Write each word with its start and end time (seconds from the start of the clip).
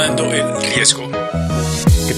Tomando 0.00 0.32
el 0.32 0.62
riesgo. 0.72 1.19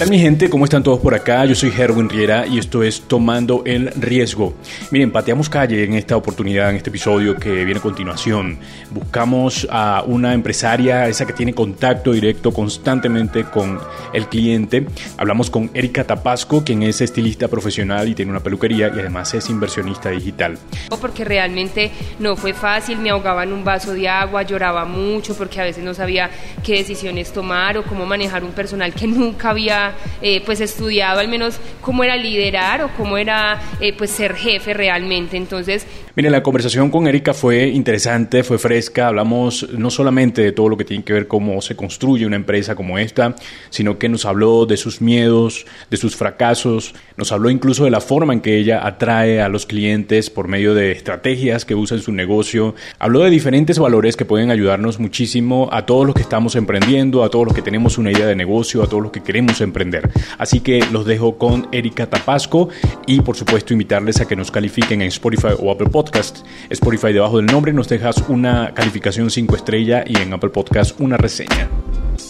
¿Qué 0.02 0.06
tal 0.06 0.17
mi 0.17 0.21
gente? 0.21 0.50
¿Cómo 0.50 0.65
están 0.65 0.83
todos 0.83 0.99
por 0.99 1.15
acá? 1.15 1.45
Yo 1.45 1.54
soy 1.54 1.71
Herwin 1.71 2.08
Riera 2.08 2.45
y 2.45 2.58
esto 2.58 2.83
es 2.83 3.02
Tomando 3.02 3.62
el 3.65 3.92
Riesgo. 3.92 4.52
Miren, 4.91 5.13
pateamos 5.13 5.49
calle 5.49 5.84
en 5.84 5.94
esta 5.94 6.17
oportunidad, 6.17 6.71
en 6.71 6.76
este 6.76 6.91
episodio 6.91 7.36
que 7.36 7.65
viene 7.65 7.78
a 7.78 7.81
continuación. 7.81 8.59
Buscamos 8.91 9.64
a 9.70 10.02
una 10.04 10.34
empresaria, 10.34 11.07
esa 11.07 11.25
que 11.25 11.32
tiene 11.32 11.54
contacto 11.54 12.11
directo 12.11 12.52
constantemente 12.52 13.45
con 13.45 13.79
el 14.12 14.27
cliente. 14.27 14.88
Hablamos 15.18 15.50
con 15.50 15.70
Erika 15.73 16.03
Tapasco, 16.03 16.64
quien 16.64 16.82
es 16.82 17.00
estilista 17.00 17.46
profesional 17.46 18.09
y 18.09 18.16
tiene 18.16 18.32
una 18.32 18.41
peluquería 18.41 18.89
y 18.89 18.98
además 18.98 19.32
es 19.34 19.48
inversionista 19.50 20.11
digital. 20.11 20.59
Porque 21.00 21.25
realmente 21.25 21.93
no 22.19 22.34
fue 22.34 22.55
fácil, 22.55 22.98
me 22.98 23.11
ahogaba 23.11 23.45
en 23.45 23.53
un 23.53 23.62
vaso 23.62 23.93
de 23.95 24.09
agua, 24.09 24.43
lloraba 24.43 24.84
mucho 24.84 25.37
porque 25.37 25.61
a 25.61 25.64
veces 25.64 25.84
no 25.84 25.95
sabía 25.95 26.29
qué 26.64 26.73
decisiones 26.73 27.32
tomar 27.32 27.79
o 27.79 27.84
cómo 27.84 28.05
manejar 28.05 28.43
un 28.43 28.50
personal 28.50 28.93
que 28.93 29.07
nunca 29.07 29.50
había 29.50 29.91
eh, 30.20 30.42
pues 30.45 30.60
estudiado 30.60 31.20
al 31.20 31.28
menos 31.28 31.59
cómo 31.80 32.05
era 32.05 32.16
liderar 32.16 32.82
o 32.82 32.91
cómo 32.96 33.19
era 33.19 33.60
eh, 33.80 33.92
pues 33.96 34.10
ser 34.10 34.34
jefe 34.34 34.74
realmente. 34.74 35.37
Entonces... 35.37 35.87
Mire, 36.15 36.28
la 36.28 36.42
conversación 36.42 36.91
con 36.91 37.06
Erika 37.06 37.32
fue 37.32 37.68
interesante, 37.68 38.42
fue 38.45 38.59
fresca, 38.59 39.09
hablamos 39.09 39.68
no 39.70 39.91
solamente 39.91 40.42
de 40.42 40.52
todo 40.52 40.68
lo 40.68 40.77
que 40.77 40.84
tiene 40.84 41.05
que 41.05 41.15
ver 41.15 41.27
cómo 41.27 41.62
se 41.62 41.74
construye 41.74 42.27
una 42.27 42.37
empresa 42.37 42.74
como 42.74 42.98
esta, 42.98 43.34
sino 43.70 43.98
que 43.98 44.10
nos 44.10 44.27
habló 44.27 44.66
de 44.66 44.77
sus 44.77 45.01
miedos, 45.01 45.65
de 45.91 45.96
sus 45.96 46.15
fracasos, 46.15 46.95
nos 47.16 47.32
habló 47.32 47.48
incluso 47.48 47.84
de 47.84 47.90
la 47.90 48.01
forma 48.01 48.34
en 48.34 48.40
que 48.40 48.59
ella 48.59 48.87
atrae 48.87 49.40
a 49.40 49.48
los 49.48 49.65
clientes 49.65 50.29
por 50.29 50.48
medio 50.48 50.74
de 50.74 50.93
estrategias 50.93 51.65
que 51.65 51.74
usa 51.74 51.96
en 51.96 52.02
su 52.02 52.12
negocio, 52.12 52.74
habló 52.98 53.20
de 53.20 53.30
diferentes 53.30 53.79
valores 53.79 54.16
que 54.16 54.24
pueden 54.24 54.51
ayudarnos 54.51 54.98
muchísimo 54.98 55.68
a 55.73 55.87
todos 55.87 56.06
los 56.06 56.15
que 56.15 56.23
estamos 56.23 56.56
emprendiendo, 56.56 57.24
a 57.24 57.30
todos 57.30 57.46
los 57.46 57.54
que 57.54 57.62
tenemos 57.62 57.98
una 57.98 58.12
idea 58.12 58.27
de 58.27 58.37
negocio, 58.37 58.82
a 58.82 58.87
todos 58.87 59.02
los 59.02 59.12
que 59.12 59.23
queremos 59.23 59.60
emprender 59.60 59.81
emprender. 59.82 60.10
Así 60.38 60.60
que 60.60 60.84
los 60.91 61.04
dejo 61.06 61.38
con 61.38 61.68
Erika 61.73 62.07
Tapasco 62.07 62.68
y 63.07 63.20
por 63.20 63.37
supuesto 63.37 63.73
invitarles 63.73 64.20
a 64.20 64.27
que 64.27 64.37
nos 64.37 64.51
califiquen 64.51 65.03
en 65.03 65.09
Spotify 65.09 65.55
o 65.59 65.70
Apple 65.70 65.91
Podcast. 65.91 66.47
Spotify 66.70 67.12
debajo 67.12 67.39
del 67.39 67.47
nombre 67.47 67.73
nos 67.73 67.89
dejas 67.89 68.17
una 68.29 68.73
calificación 68.75 69.31
5 69.31 69.57
estrella 69.57 70.05
y 70.07 70.17
en 70.17 70.33
Apple 70.33 70.51
Podcast 70.51 70.98
una 71.01 71.17
reseña. 71.17 71.69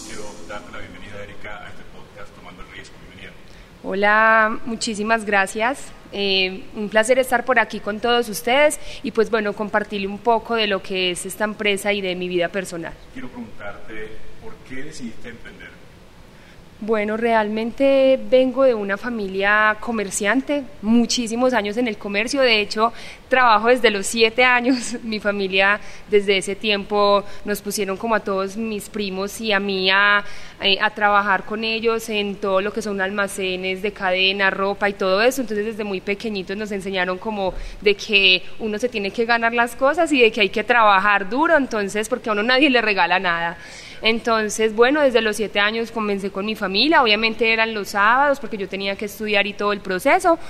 Quiero 0.07 0.23
darte 0.49 0.73
la 0.73 0.79
bienvenida 0.79 1.23
Erika 1.23 1.65
a 1.65 1.69
este 1.69 1.83
podcast 1.95 2.35
Tomando 2.35 2.63
el 2.63 2.69
Riesgo. 2.73 2.95
Bienvenida. 3.09 3.33
Hola, 3.85 4.59
muchísimas 4.67 5.25
gracias. 5.25 5.93
Eh, 6.15 6.65
un 6.77 6.91
placer 6.91 7.19
estar 7.19 7.45
por 7.45 7.59
aquí 7.59 7.81
con 7.81 7.99
todos 7.99 8.29
ustedes 8.29 8.79
y 9.03 9.13
pues 9.13 9.31
bueno, 9.31 9.55
compartirle 9.55 10.07
un 10.07 10.19
poco 10.19 10.55
de 10.55 10.67
lo 10.67 10.83
que 10.83 11.13
es 11.13 11.25
esta 11.25 11.45
empresa 11.45 11.93
y 11.93 12.03
de 12.03 12.15
mi 12.15 12.29
vida 12.29 12.49
personal. 12.49 12.93
Quiero 13.15 13.29
preguntarte, 13.29 14.09
¿por 14.43 14.55
qué 14.69 14.83
decidiste 14.83 15.31
emprender? 15.31 15.62
Bueno, 16.85 17.17
realmente 17.17 18.19
vengo 18.29 18.65
de 18.65 18.75
una 18.75 18.97
familia 18.97 19.77
comerciante, 19.79 20.65
muchísimos 20.83 21.55
años 21.55 21.77
en 21.77 21.87
el 21.87 21.97
comercio, 21.97 22.41
de 22.41 22.61
hecho 22.61 22.93
trabajo 23.33 23.69
desde 23.69 23.91
los 23.91 24.07
siete 24.07 24.45
años, 24.45 24.99
mi 25.03 25.19
familia 25.19 25.81
desde 26.11 26.37
ese 26.37 26.55
tiempo 26.55 27.25
nos 27.47 27.63
pusieron 27.63 27.97
como 27.97 28.15
a 28.15 28.21
todos 28.21 28.59
mis 28.59 28.91
primos 28.91 29.41
y 29.41 29.53
a 29.53 29.59
mí 29.59 29.91
a, 29.91 30.23
eh, 30.61 30.77
a, 30.79 30.91
trabajar 30.91 31.45
con 31.45 31.65
ellos 31.65 32.11
en 32.11 32.35
todo 32.35 32.61
lo 32.61 32.75
que 32.75 32.83
son 32.83 33.01
almacenes 33.01 33.81
de 33.81 33.91
cadena, 33.91 34.51
ropa 34.51 34.91
y 34.91 34.93
todo 34.93 35.23
eso, 35.23 35.41
entonces 35.41 35.65
desde 35.65 35.83
muy 35.83 36.03
pequeñitos 36.03 36.59
nos 36.59 36.73
enseñaron 36.73 37.17
como 37.17 37.55
de 37.81 37.95
que 37.95 38.43
uno 38.59 38.79
se 38.79 38.91
tiene 38.91 39.11
que 39.11 39.25
ganar 39.25 39.55
las 39.55 39.77
cosas 39.77 40.13
y 40.13 40.21
de 40.21 40.31
que 40.31 40.43
hay 40.43 40.51
que 40.51 40.63
trabajar 40.63 41.31
duro, 41.31 41.57
entonces 41.57 42.11
porque 42.11 42.29
a 42.29 42.33
uno 42.33 42.43
nadie 42.43 42.69
le 42.69 42.83
regala 42.83 43.19
nada. 43.19 43.57
Entonces, 44.03 44.75
bueno, 44.75 45.01
desde 45.01 45.21
los 45.21 45.37
siete 45.37 45.61
años 45.61 45.93
comencé 45.93 46.31
con 46.31 46.45
mi 46.45 46.57
familia, 46.57 47.03
obviamente 47.03 47.53
eran 47.53 47.73
los 47.73 47.91
sábados 47.91 48.41
porque 48.41 48.59
yo 48.59 48.69
tenía 48.69 48.97
que 48.97 49.05
estudiar 49.05 49.47
y 49.47 49.53
todo 49.53 49.73
el 49.73 49.81
proceso, 49.81 50.41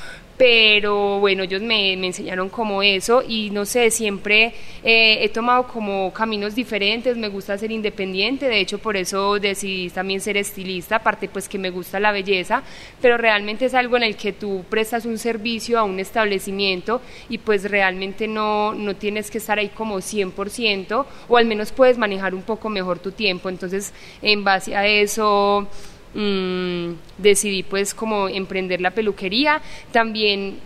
pero 0.43 1.21
bueno, 1.21 1.45
ellos 1.45 1.63
me, 1.63 1.93
enseñaron 1.93 2.49
como 2.49 2.83
eso 2.83 3.23
y 3.23 3.51
no 3.51 3.65
sé, 3.65 3.93
siempre 3.93 4.53
eh, 4.83 5.19
he 5.21 5.29
tomado 5.29 5.69
como 5.69 6.13
caminos 6.13 6.57
diferentes, 6.57 7.17
me 7.17 7.29
gusta 7.29 7.57
ser 7.57 7.71
independiente, 7.71 8.49
de 8.49 8.59
hecho 8.59 8.79
por 8.79 8.97
eso 8.97 9.39
decidí 9.39 9.89
también 9.91 10.21
ser 10.21 10.37
estilista, 10.37 10.97
aparte 10.97 11.29
pues 11.29 11.49
que 11.49 11.61
me 11.61 11.71
gusta 11.71 12.01
la 12.01 12.11
belleza, 12.11 12.65
pero 13.01 13.19
realmente 13.19 13.67
es 13.67 13.75
algo 13.75 13.97
en 13.97 14.03
el 14.03 14.17
que 14.17 14.33
tú 14.33 14.65
prestas 14.69 15.07
un 15.07 15.17
servicio 15.17 15.79
a 15.79 15.85
un 15.85 16.01
establecimiento 16.01 17.01
y 17.29 17.39
pues 17.39 17.71
realmente 17.71 18.27
no, 18.27 18.75
no 18.75 18.97
tienes 18.97 19.31
que 19.31 19.39
estar 19.39 19.61
ahí 19.61 19.69
como 19.69 19.99
100% 19.99 21.07
o 21.29 21.37
al 21.37 21.47
menos 21.47 21.71
puedes 21.71 21.99
manejar 21.99 22.35
un 22.35 22.43
poco 22.43 22.69
mejor 22.69 22.99
tu 22.99 23.13
tiempo, 23.13 23.49
entonces 23.49 23.95
en 24.23 24.43
base 24.43 24.75
a 24.75 24.89
eso 24.89 25.69
Mm, 26.15 26.93
decidí 27.17 27.63
pues 27.63 27.95
como 27.95 28.29
emprender 28.29 28.81
la 28.81 28.91
peluquería. 28.91 29.61
También 29.93 30.59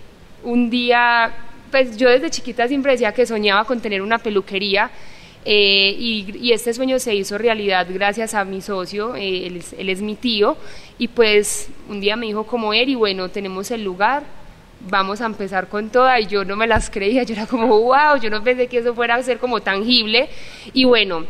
un 0.42 0.70
día, 0.70 1.32
pues 1.70 1.96
yo 1.96 2.08
desde 2.08 2.30
chiquita 2.30 2.66
siempre 2.68 2.92
decía 2.92 3.12
que 3.12 3.26
soñaba 3.26 3.64
con 3.64 3.80
tener 3.80 4.02
una 4.02 4.18
peluquería. 4.18 4.90
Eh, 5.48 5.94
y, 5.96 6.50
este 6.52 6.74
sueño 6.74 6.98
se 6.98 7.14
hizo 7.14 7.38
realidad 7.38 7.86
gracias 7.88 8.34
a 8.34 8.44
mi 8.44 8.60
socio, 8.60 9.14
eh, 9.14 9.46
él, 9.46 9.88
es, 9.88 10.02
mi 10.02 10.16
tío, 10.16 10.56
y 10.98 11.06
pues 11.06 11.68
un 11.88 12.00
día 12.00 12.16
me 12.16 12.26
dijo 12.26 12.44
como 12.44 12.74
y 12.74 12.96
bueno, 12.96 13.28
tenemos 13.28 13.70
el 13.70 13.84
lugar, 13.84 14.24
vamos 14.90 15.20
a 15.20 15.26
empezar 15.26 15.68
con 15.68 15.90
toda, 15.90 16.18
y 16.18 16.26
yo 16.26 16.44
no 16.44 16.56
me 16.56 16.66
las 16.66 16.90
creía, 16.90 17.22
yo 17.22 17.34
era 17.34 17.46
como, 17.46 17.80
wow, 17.80 18.20
yo 18.20 18.28
no 18.28 18.42
pensé 18.42 18.66
que 18.66 18.78
eso 18.78 18.92
fuera 18.92 19.14
a 19.14 19.22
ser 19.22 19.38
como 19.38 19.60
tangible, 19.60 20.28
y 20.72 20.82
bueno, 20.82 21.24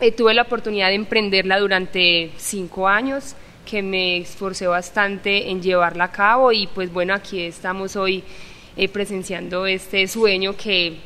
eh, 0.00 0.10
tuve 0.10 0.32
la 0.32 0.42
oportunidad 0.42 0.88
de 0.88 0.94
emprenderla 0.94 1.58
durante 1.58 2.30
cinco 2.38 2.88
años, 2.88 3.36
que 3.70 3.82
me 3.82 4.16
esforcé 4.16 4.66
bastante 4.66 5.48
en 5.48 5.62
llevarla 5.62 6.04
a 6.04 6.10
cabo 6.10 6.50
y 6.50 6.66
pues 6.66 6.92
bueno, 6.92 7.14
aquí 7.14 7.40
estamos 7.40 7.94
hoy 7.94 8.24
eh, 8.76 8.88
presenciando 8.88 9.64
este 9.64 10.08
sueño 10.08 10.56
que, 10.56 10.98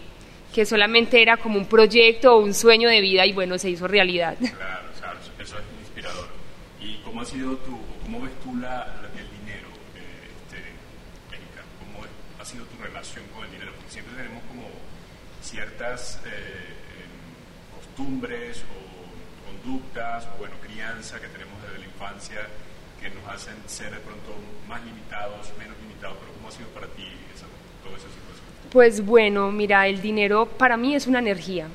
que 0.54 0.64
solamente 0.64 1.20
era 1.20 1.36
como 1.36 1.58
un 1.58 1.66
proyecto 1.66 2.34
o 2.34 2.38
un 2.38 2.54
sueño 2.54 2.88
de 2.88 3.03
vida 3.03 3.26
y 3.26 3.34
bueno, 3.34 3.58
se 3.58 3.69
hizo 3.69 3.86
realidad. 3.86 4.36
Claro, 4.41 4.88
claro 4.98 5.19
eso 5.38 5.56
es 5.58 5.64
inspirador. 5.82 6.28
¿Y 6.80 6.97
cómo 7.04 7.20
ha 7.20 7.24
sido 7.26 7.56
tu, 7.58 7.78
cómo 8.03 8.22
ves 8.22 8.32
tú 8.42 8.56
la, 8.56 8.97
el 9.12 9.28
dinero, 9.44 9.69
eh, 9.97 10.30
este, 10.32 10.56
Erika? 11.36 11.60
¿Cómo 11.84 12.06
ha 12.41 12.44
sido 12.47 12.64
tu 12.64 12.82
relación 12.82 13.24
con 13.34 13.44
el 13.44 13.50
dinero? 13.50 13.72
Porque 13.76 13.92
siempre 13.92 14.14
tenemos 14.16 14.42
como 14.44 14.69
ciertas 15.42 16.19
eh, 16.24 16.30
em, 16.97 17.76
costumbres 17.76 18.64
o 18.72 18.84
conductas, 19.50 20.26
o 20.34 20.38
bueno, 20.38 20.54
crianza 20.62 21.20
que 21.20 21.28
tenemos 21.28 21.53
infancia 21.94 22.47
que 23.00 23.10
nos 23.10 23.27
hacen 23.28 23.55
ser 23.66 23.91
de 23.91 24.00
pronto 24.00 24.34
más 24.69 24.84
limitados, 24.84 25.53
menos 25.59 25.77
limitados, 25.81 26.16
pero 26.21 26.32
¿cómo 26.34 26.49
ha 26.49 26.53
sido 26.53 26.69
para 26.69 26.87
ti 26.88 27.06
esa, 27.34 27.47
toda 27.82 27.97
esa 27.97 28.09
situación? 28.09 28.44
Pues 28.71 29.05
bueno, 29.05 29.53
mira, 29.53 29.87
el 29.87 30.00
dinero 30.00 30.47
para 30.47 30.77
mí 30.77 30.94
es 30.94 31.06
una 31.06 31.19
energía. 31.19 31.69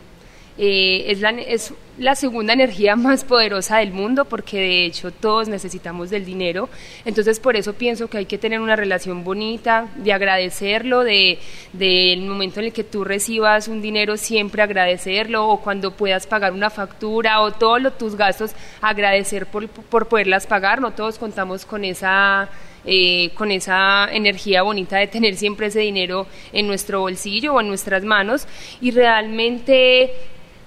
Eh, 0.61 1.09
es, 1.09 1.21
la, 1.21 1.29
es 1.29 1.73
la 1.97 2.15
segunda 2.15 2.51
energía 2.51 2.97
más 2.97 3.23
poderosa 3.23 3.77
del 3.77 3.93
mundo 3.93 4.25
porque 4.25 4.57
de 4.57 4.85
hecho 4.85 5.09
todos 5.09 5.47
necesitamos 5.47 6.09
del 6.09 6.25
dinero. 6.25 6.67
Entonces 7.05 7.39
por 7.39 7.55
eso 7.55 7.75
pienso 7.75 8.09
que 8.09 8.17
hay 8.17 8.25
que 8.25 8.37
tener 8.37 8.59
una 8.59 8.75
relación 8.75 9.23
bonita, 9.23 9.87
de 9.95 10.11
agradecerlo, 10.11 11.05
del 11.05 11.39
de, 11.71 12.17
momento 12.27 12.59
en 12.59 12.65
el 12.65 12.73
que 12.73 12.83
tú 12.83 13.05
recibas 13.05 13.69
un 13.69 13.81
dinero 13.81 14.17
siempre 14.17 14.61
agradecerlo 14.61 15.47
o 15.47 15.61
cuando 15.61 15.91
puedas 15.91 16.27
pagar 16.27 16.51
una 16.51 16.69
factura 16.69 17.39
o 17.39 17.51
todos 17.51 17.97
tus 17.97 18.17
gastos 18.17 18.51
agradecer 18.81 19.45
por, 19.45 19.69
por 19.69 20.09
poderlas 20.09 20.45
pagar. 20.45 20.81
No 20.81 20.91
todos 20.91 21.17
contamos 21.17 21.65
con 21.65 21.85
esa... 21.85 22.49
Eh, 22.85 23.31
con 23.35 23.51
esa 23.51 24.07
energía 24.09 24.61
bonita 24.61 24.97
de 24.97 25.07
tener 25.07 25.35
siempre 25.35 25.67
ese 25.67 25.81
dinero 25.81 26.27
en 26.53 26.65
nuestro 26.65 27.01
bolsillo 27.01 27.53
o 27.53 27.59
en 27.59 27.67
nuestras 27.67 28.05
manos 28.05 28.47
y 28.79 28.91
realmente 28.91 30.13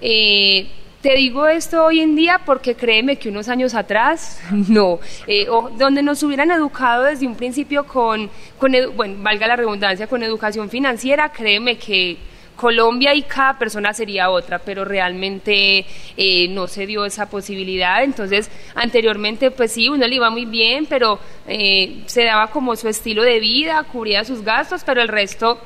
eh, 0.02 0.66
te 1.00 1.14
digo 1.14 1.46
esto 1.46 1.84
hoy 1.84 2.00
en 2.00 2.16
día 2.16 2.40
porque 2.44 2.74
créeme 2.74 3.16
que 3.16 3.28
unos 3.28 3.48
años 3.48 3.74
atrás, 3.74 4.40
no. 4.50 4.98
Eh, 5.26 5.46
donde 5.78 6.02
nos 6.02 6.22
hubieran 6.22 6.50
educado 6.50 7.04
desde 7.04 7.26
un 7.26 7.36
principio 7.36 7.84
con, 7.84 8.28
con, 8.58 8.72
bueno, 8.96 9.22
valga 9.22 9.46
la 9.46 9.56
redundancia, 9.56 10.08
con 10.08 10.22
educación 10.22 10.68
financiera, 10.68 11.30
créeme 11.30 11.78
que 11.78 12.16
Colombia 12.56 13.14
y 13.14 13.22
cada 13.22 13.58
persona 13.58 13.92
sería 13.92 14.30
otra, 14.30 14.58
pero 14.58 14.84
realmente 14.84 15.86
eh, 16.16 16.48
no 16.48 16.66
se 16.66 16.86
dio 16.86 17.04
esa 17.04 17.30
posibilidad. 17.30 18.02
Entonces, 18.04 18.50
anteriormente, 18.74 19.50
pues 19.50 19.72
sí, 19.72 19.88
uno 19.88 20.06
le 20.06 20.16
iba 20.16 20.30
muy 20.30 20.44
bien, 20.44 20.86
pero 20.86 21.18
se 21.46 22.24
daba 22.24 22.48
como 22.48 22.76
su 22.76 22.88
estilo 22.88 23.22
de 23.22 23.40
vida, 23.40 23.84
cubría 23.90 24.24
sus 24.24 24.42
gastos, 24.42 24.82
pero 24.84 25.00
el 25.00 25.08
resto 25.08 25.58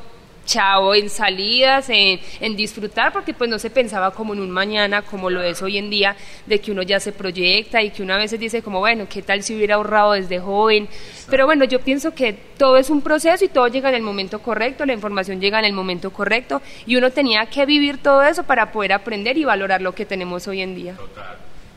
chao 0.47 0.95
en 0.95 1.11
salidas, 1.11 1.91
en, 1.91 2.19
en, 2.41 2.57
disfrutar, 2.57 3.13
porque 3.13 3.35
pues 3.35 3.51
no 3.51 3.59
se 3.59 3.69
pensaba 3.69 4.13
como 4.13 4.33
en 4.33 4.41
un 4.41 4.51
mañana, 4.51 5.03
como 5.03 5.29
lo 5.29 5.43
es 5.43 5.61
hoy 5.61 5.77
en 5.77 5.91
día, 5.91 6.17
de 6.47 6.61
que 6.61 6.73
uno 6.73 6.83
ya 6.83 6.99
se 7.01 7.13
proyecta 7.13 7.83
y 7.83 7.91
que 7.91 8.03
una 8.03 8.17
veces 8.17 8.41
dice 8.41 8.63
como, 8.63 8.79
bueno, 8.79 9.07
¿qué 9.09 9.21
tal 9.23 9.43
si 9.43 9.55
hubiera 9.55 9.75
ahorrado 9.75 10.13
desde 10.13 10.39
joven? 10.39 10.89
Pero 11.29 11.45
bueno, 11.45 11.65
yo 11.65 11.81
pienso 11.81 12.15
que 12.15 12.33
todo 12.33 12.79
es 12.79 12.89
un 12.89 13.03
proceso 13.03 13.45
y 13.45 13.49
todo 13.49 13.69
llega 13.69 13.91
en 13.91 13.97
el 13.97 14.03
momento 14.03 14.41
correcto, 14.41 14.87
la 14.87 14.95
información 14.95 15.41
llega 15.41 15.59
en 15.59 15.67
el 15.67 15.73
momento 15.73 16.13
correcto 16.13 16.63
y 16.87 16.97
uno 16.97 17.11
tenía 17.11 17.47
que 17.47 17.67
vivir 17.67 18.03
todo 18.03 18.23
eso 18.23 18.45
para 18.45 18.73
poder 18.73 18.93
aprender 18.93 19.37
y 19.37 19.45
valorar 19.45 19.83
lo 19.83 19.95
que 19.95 20.07
tenemos 20.07 20.47
hoy 20.49 20.63
en 20.63 20.75
día. 20.75 20.95
Total. 20.95 21.37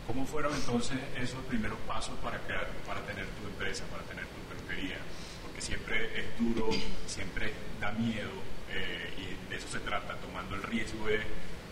¿Cómo 0.09 0.25
fueron 0.25 0.51
entonces 0.55 0.97
esos 1.21 1.39
primeros 1.45 1.77
pasos 1.87 2.15
para, 2.23 2.39
crear, 2.39 2.67
para 2.87 2.99
tener 3.01 3.25
tu 3.25 3.47
empresa, 3.47 3.83
para 3.91 4.01
tener 4.03 4.25
tu 4.25 4.41
peluquería? 4.49 4.97
Porque 5.43 5.61
siempre 5.61 6.19
es 6.19 6.25
duro, 6.39 6.69
siempre 7.05 7.53
da 7.79 7.91
miedo 7.91 8.31
eh, 8.71 9.13
y 9.17 9.51
de 9.51 9.57
eso 9.57 9.67
se 9.67 9.79
trata, 9.79 10.15
tomando 10.15 10.55
el 10.55 10.58
riesgo 10.69 11.07
de, 11.07 11.19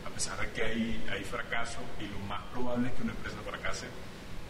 a 0.06 0.10
pesar 0.10 0.40
de 0.40 0.52
que 0.52 0.64
hay, 0.64 1.06
hay 1.12 1.24
fracaso 1.24 1.80
y 2.00 2.08
lo 2.08 2.20
más 2.28 2.42
probable 2.52 2.90
es 2.90 2.94
que 2.96 3.04
una 3.04 3.14
empresa 3.14 3.38
fracase, 3.46 3.88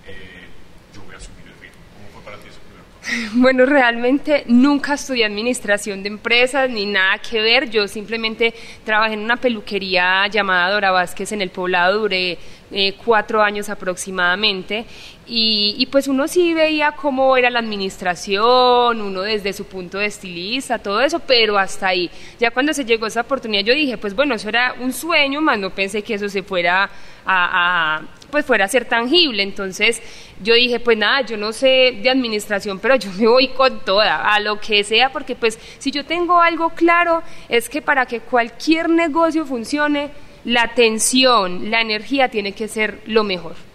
eh, 0.05 0.47
yo 0.93 1.01
voy 1.03 1.15
a 1.15 1.17
asumir 1.17 1.47
el 1.47 1.59
riesgo. 1.59 1.79
¿Cómo 1.95 2.07
fue 2.09 2.21
para 2.23 2.37
ti 2.37 2.49
eso? 2.49 2.59
Bueno, 3.33 3.65
realmente 3.65 4.43
nunca 4.47 4.93
estudié 4.93 5.25
administración 5.25 6.03
de 6.03 6.09
empresas 6.09 6.69
ni 6.69 6.85
nada 6.85 7.17
que 7.19 7.41
ver. 7.41 7.69
Yo 7.69 7.87
simplemente 7.87 8.53
trabajé 8.83 9.13
en 9.13 9.21
una 9.21 9.37
peluquería 9.37 10.27
llamada 10.27 10.71
Dora 10.71 10.91
Vázquez 10.91 11.31
en 11.31 11.41
el 11.41 11.49
poblado, 11.49 11.99
duré 11.99 12.37
eh, 12.71 12.95
cuatro 13.03 13.41
años 13.41 13.69
aproximadamente. 13.69 14.85
Y, 15.29 15.85
pues 15.91 16.07
uno 16.07 16.25
sí 16.27 16.53
veía 16.53 16.93
cómo 16.93 17.35
era 17.35 17.49
la 17.49 17.59
administración, 17.59 19.01
uno 19.01 19.21
desde 19.21 19.51
su 19.51 19.65
punto 19.65 19.97
de 19.97 20.05
estilista, 20.05 20.79
todo 20.79 21.01
eso, 21.01 21.19
pero 21.19 21.57
hasta 21.57 21.87
ahí. 21.87 22.09
Ya 22.39 22.49
cuando 22.49 22.73
se 22.73 22.85
llegó 22.85 23.07
esa 23.07 23.21
oportunidad 23.21 23.63
yo 23.63 23.73
dije, 23.73 23.97
pues 23.97 24.15
bueno, 24.15 24.35
eso 24.35 24.47
era 24.47 24.75
un 24.79 24.93
sueño, 24.93 25.41
más 25.41 25.59
no 25.59 25.69
pensé 25.71 26.01
que 26.01 26.13
eso 26.13 26.29
se 26.29 26.43
fuera 26.43 26.89
a 27.25 28.01
pues 28.31 28.45
fuera 28.45 28.65
a 28.65 28.67
ser 28.67 28.85
tangible. 28.85 29.43
Entonces 29.43 30.01
yo 30.41 30.53
dije, 30.53 30.79
pues 30.79 30.97
nada, 30.97 31.21
yo 31.21 31.37
no 31.37 31.53
sé 31.53 31.99
de 32.01 32.09
administración, 32.09 32.79
pero 32.79 32.95
yo 32.95 33.11
me 33.17 33.27
voy 33.27 33.49
con 33.49 33.83
toda, 33.83 34.33
a 34.33 34.39
lo 34.39 34.59
que 34.59 34.83
sea, 34.83 35.11
porque 35.11 35.35
pues 35.35 35.59
si 35.79 35.91
yo 35.91 36.05
tengo 36.05 36.41
algo 36.41 36.69
claro, 36.69 37.23
es 37.49 37.69
que 37.69 37.81
para 37.81 38.05
que 38.05 38.19
cualquier 38.19 38.89
negocio 38.89 39.45
funcione, 39.45 40.11
la 40.43 40.63
atención, 40.63 41.69
la 41.71 41.81
energía 41.81 42.29
tiene 42.29 42.53
que 42.53 42.67
ser 42.67 43.01
lo 43.05 43.23
mejor. 43.23 43.66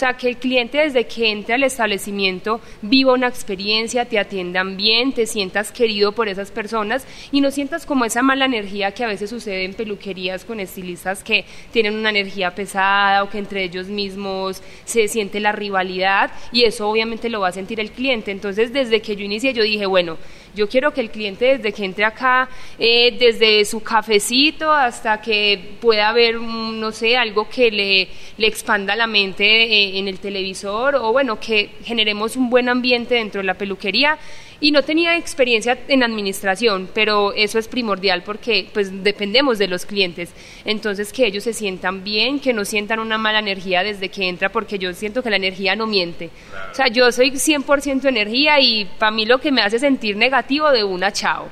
Sea, 0.00 0.14
que 0.14 0.28
el 0.28 0.38
cliente 0.38 0.78
desde 0.78 1.06
que 1.06 1.30
entre 1.30 1.56
al 1.56 1.62
establecimiento 1.62 2.62
viva 2.80 3.12
una 3.12 3.28
experiencia, 3.28 4.06
te 4.06 4.18
atiendan 4.18 4.78
bien, 4.78 5.12
te 5.12 5.26
sientas 5.26 5.72
querido 5.72 6.12
por 6.12 6.26
esas 6.26 6.50
personas 6.50 7.06
y 7.30 7.42
no 7.42 7.50
sientas 7.50 7.84
como 7.84 8.06
esa 8.06 8.22
mala 8.22 8.46
energía 8.46 8.92
que 8.92 9.04
a 9.04 9.08
veces 9.08 9.28
sucede 9.28 9.66
en 9.66 9.74
peluquerías 9.74 10.46
con 10.46 10.58
estilistas 10.58 11.22
que 11.22 11.44
tienen 11.70 11.96
una 11.96 12.08
energía 12.08 12.54
pesada 12.54 13.22
o 13.24 13.28
que 13.28 13.36
entre 13.36 13.62
ellos 13.62 13.88
mismos 13.88 14.62
se 14.86 15.06
siente 15.06 15.38
la 15.38 15.52
rivalidad 15.52 16.30
y 16.50 16.64
eso 16.64 16.88
obviamente 16.88 17.28
lo 17.28 17.40
va 17.40 17.48
a 17.48 17.52
sentir 17.52 17.78
el 17.78 17.90
cliente. 17.90 18.30
Entonces, 18.30 18.72
desde 18.72 19.02
que 19.02 19.16
yo 19.16 19.26
inicié, 19.26 19.52
yo 19.52 19.62
dije, 19.62 19.84
bueno, 19.84 20.16
yo 20.54 20.68
quiero 20.68 20.92
que 20.92 21.00
el 21.00 21.10
cliente 21.10 21.58
desde 21.58 21.72
que 21.72 21.84
entre 21.84 22.04
acá, 22.04 22.48
eh, 22.78 23.16
desde 23.18 23.64
su 23.64 23.82
cafecito 23.82 24.72
hasta 24.72 25.20
que 25.20 25.76
pueda 25.80 26.12
ver, 26.12 26.36
no 26.36 26.92
sé, 26.92 27.16
algo 27.16 27.48
que 27.48 27.70
le, 27.70 28.08
le 28.36 28.46
expanda 28.46 28.96
la 28.96 29.06
mente 29.06 29.44
eh, 29.44 29.98
en 29.98 30.08
el 30.08 30.18
televisor 30.18 30.96
o 30.96 31.12
bueno, 31.12 31.38
que 31.38 31.70
generemos 31.84 32.36
un 32.36 32.50
buen 32.50 32.68
ambiente 32.68 33.14
dentro 33.14 33.40
de 33.40 33.46
la 33.46 33.54
peluquería 33.54 34.18
y 34.60 34.72
no 34.72 34.82
tenía 34.82 35.16
experiencia 35.16 35.78
en 35.88 36.02
administración, 36.02 36.88
pero 36.92 37.32
eso 37.32 37.58
es 37.58 37.68
primordial 37.68 38.22
porque 38.22 38.68
pues 38.72 39.02
dependemos 39.02 39.58
de 39.58 39.68
los 39.68 39.86
clientes. 39.86 40.30
Entonces 40.64 41.12
que 41.12 41.26
ellos 41.26 41.44
se 41.44 41.52
sientan 41.52 42.04
bien, 42.04 42.40
que 42.40 42.52
no 42.52 42.64
sientan 42.64 43.00
una 43.00 43.18
mala 43.18 43.38
energía 43.38 43.82
desde 43.82 44.10
que 44.10 44.28
entra, 44.28 44.50
porque 44.50 44.78
yo 44.78 44.92
siento 44.92 45.22
que 45.22 45.30
la 45.30 45.36
energía 45.36 45.76
no 45.76 45.86
miente. 45.86 46.30
O 46.70 46.74
sea, 46.74 46.88
yo 46.88 47.10
soy 47.12 47.30
100% 47.30 48.04
energía 48.06 48.60
y 48.60 48.84
para 48.98 49.10
mí 49.10 49.26
lo 49.26 49.38
que 49.38 49.50
me 49.50 49.62
hace 49.62 49.78
sentir 49.78 50.16
negativo 50.16 50.70
de 50.70 50.84
una 50.84 51.12
chao. 51.12 51.48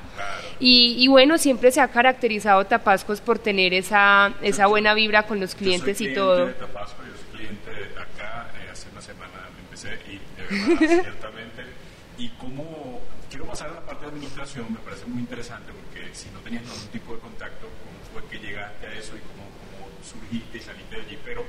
Y, 0.61 1.07
bueno, 1.07 1.39
siempre 1.39 1.71
se 1.71 1.81
ha 1.81 1.89
caracterizado 1.89 2.65
Tapascos 2.65 3.21
por 3.21 3.39
tener 3.39 3.73
esa, 3.75 4.35
esa 4.43 4.67
buena 4.67 4.93
vibra 4.93 5.23
con 5.23 5.39
los 5.39 5.55
clientes 5.55 6.01
y 6.01 6.13
todo. 6.13 6.47
De 6.47 6.53
Tapasco, 6.55 7.03
yo 7.05 7.13
soy 7.17 7.39
cliente 7.39 7.71
acá, 7.97 8.51
eh, 8.61 8.69
hace 8.73 8.89
una 8.91 9.01
semana 9.01 9.49
me 9.55 9.61
empecé 9.61 10.01
y 10.09 10.19
de 10.37 10.77
verdad, 10.77 11.03
ciertamente. 11.03 11.63
¿Y 12.19 12.29
cómo 12.31 12.78
me 14.57 14.79
parece 14.79 15.05
muy 15.07 15.21
interesante 15.21 15.73
porque 15.73 16.15
si 16.15 16.31
no 16.31 16.41
tenías 16.41 16.63
ningún 16.63 16.89
tipo 16.89 17.13
de 17.13 17.21
contacto, 17.21 17.69
¿cómo 17.69 17.99
fue 18.13 18.31
que 18.31 18.45
llegaste 18.45 18.87
a 18.87 18.95
eso 18.95 19.13
y 19.15 19.21
cómo, 19.21 19.45
cómo 19.61 19.89
surgiste 20.03 20.59
y 20.59 20.61
saliste 20.61 20.97
de 20.97 21.03
allí? 21.03 21.19
Pero 21.23 21.45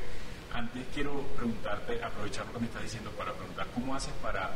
antes 0.54 0.84
quiero 0.94 1.22
preguntarte, 1.36 2.04
aprovechar 2.04 2.46
lo 2.48 2.54
que 2.54 2.60
me 2.60 2.66
estás 2.66 2.84
diciendo 2.84 3.10
para 3.12 3.32
preguntar, 3.34 3.68
¿cómo 3.74 3.96
haces 3.96 4.14
para 4.22 4.52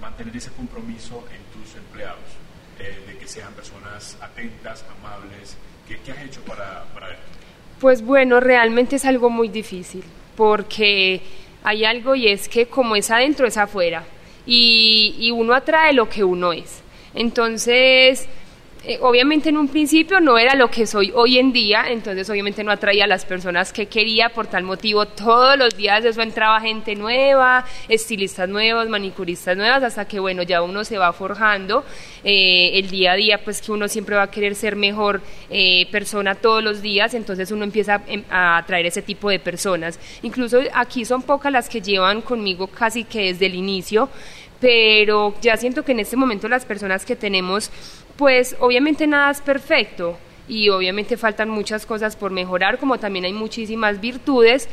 mantener 0.00 0.36
ese 0.36 0.50
compromiso 0.52 1.24
en 1.30 1.40
tus 1.54 1.76
empleados? 1.76 2.26
Eh, 2.80 3.04
de 3.06 3.18
que 3.18 3.26
sean 3.26 3.52
personas 3.54 4.16
atentas, 4.20 4.84
amables. 4.98 5.56
¿Qué, 5.86 5.98
qué 6.04 6.12
has 6.12 6.22
hecho 6.22 6.40
para, 6.42 6.84
para 6.94 7.10
esto? 7.10 7.22
Pues 7.80 8.02
bueno, 8.02 8.40
realmente 8.40 8.96
es 8.96 9.04
algo 9.04 9.30
muy 9.30 9.48
difícil 9.48 10.04
porque 10.36 11.22
hay 11.62 11.84
algo 11.84 12.14
y 12.14 12.28
es 12.28 12.48
que 12.48 12.66
como 12.66 12.96
es 12.96 13.10
adentro 13.10 13.46
es 13.46 13.56
afuera 13.56 14.04
y 14.46 15.30
uno 15.32 15.54
atrae 15.54 15.92
lo 15.92 16.08
que 16.08 16.24
uno 16.24 16.52
es. 16.52 16.82
Entonces, 17.18 18.28
eh, 18.84 18.96
obviamente 19.02 19.48
en 19.48 19.56
un 19.56 19.66
principio 19.66 20.20
no 20.20 20.38
era 20.38 20.54
lo 20.54 20.70
que 20.70 20.86
soy 20.86 21.10
hoy 21.12 21.38
en 21.38 21.52
día, 21.52 21.86
entonces 21.88 22.30
obviamente 22.30 22.62
no 22.62 22.70
atraía 22.70 23.04
a 23.04 23.06
las 23.08 23.24
personas 23.24 23.72
que 23.72 23.86
quería, 23.86 24.28
por 24.28 24.46
tal 24.46 24.62
motivo 24.62 25.04
todos 25.04 25.58
los 25.58 25.76
días 25.76 26.04
eso 26.04 26.22
entraba 26.22 26.60
gente 26.60 26.94
nueva, 26.94 27.64
estilistas 27.88 28.48
nuevos, 28.48 28.88
manicuristas 28.88 29.56
nuevas, 29.56 29.82
hasta 29.82 30.06
que 30.06 30.20
bueno, 30.20 30.44
ya 30.44 30.62
uno 30.62 30.84
se 30.84 30.96
va 30.96 31.12
forjando 31.12 31.84
eh, 32.22 32.78
el 32.78 32.88
día 32.88 33.12
a 33.12 33.16
día, 33.16 33.42
pues 33.42 33.60
que 33.60 33.72
uno 33.72 33.88
siempre 33.88 34.14
va 34.14 34.22
a 34.22 34.30
querer 34.30 34.54
ser 34.54 34.76
mejor 34.76 35.22
eh, 35.50 35.88
persona 35.90 36.36
todos 36.36 36.62
los 36.62 36.80
días, 36.80 37.14
entonces 37.14 37.50
uno 37.50 37.64
empieza 37.64 38.00
em, 38.06 38.22
a 38.30 38.58
atraer 38.58 38.86
ese 38.86 39.02
tipo 39.02 39.28
de 39.28 39.40
personas. 39.40 39.98
Incluso 40.22 40.60
aquí 40.72 41.04
son 41.04 41.22
pocas 41.22 41.50
las 41.50 41.68
que 41.68 41.80
llevan 41.80 42.22
conmigo 42.22 42.68
casi 42.68 43.02
que 43.02 43.32
desde 43.32 43.46
el 43.46 43.56
inicio, 43.56 44.08
pero 44.60 45.34
ya 45.40 45.56
siento 45.56 45.84
que 45.84 45.92
en 45.92 46.00
este 46.00 46.16
momento 46.16 46.48
las 46.48 46.64
personas 46.64 47.04
que 47.04 47.16
tenemos 47.16 47.70
pues 48.16 48.56
obviamente 48.58 49.06
nada 49.06 49.30
es 49.30 49.40
perfecto 49.40 50.18
y 50.48 50.70
obviamente 50.70 51.16
faltan 51.16 51.50
muchas 51.50 51.86
cosas 51.86 52.16
por 52.16 52.30
mejorar, 52.30 52.78
como 52.78 52.98
también 52.98 53.26
hay 53.26 53.32
muchísimas 53.32 54.00
virtudes, 54.00 54.68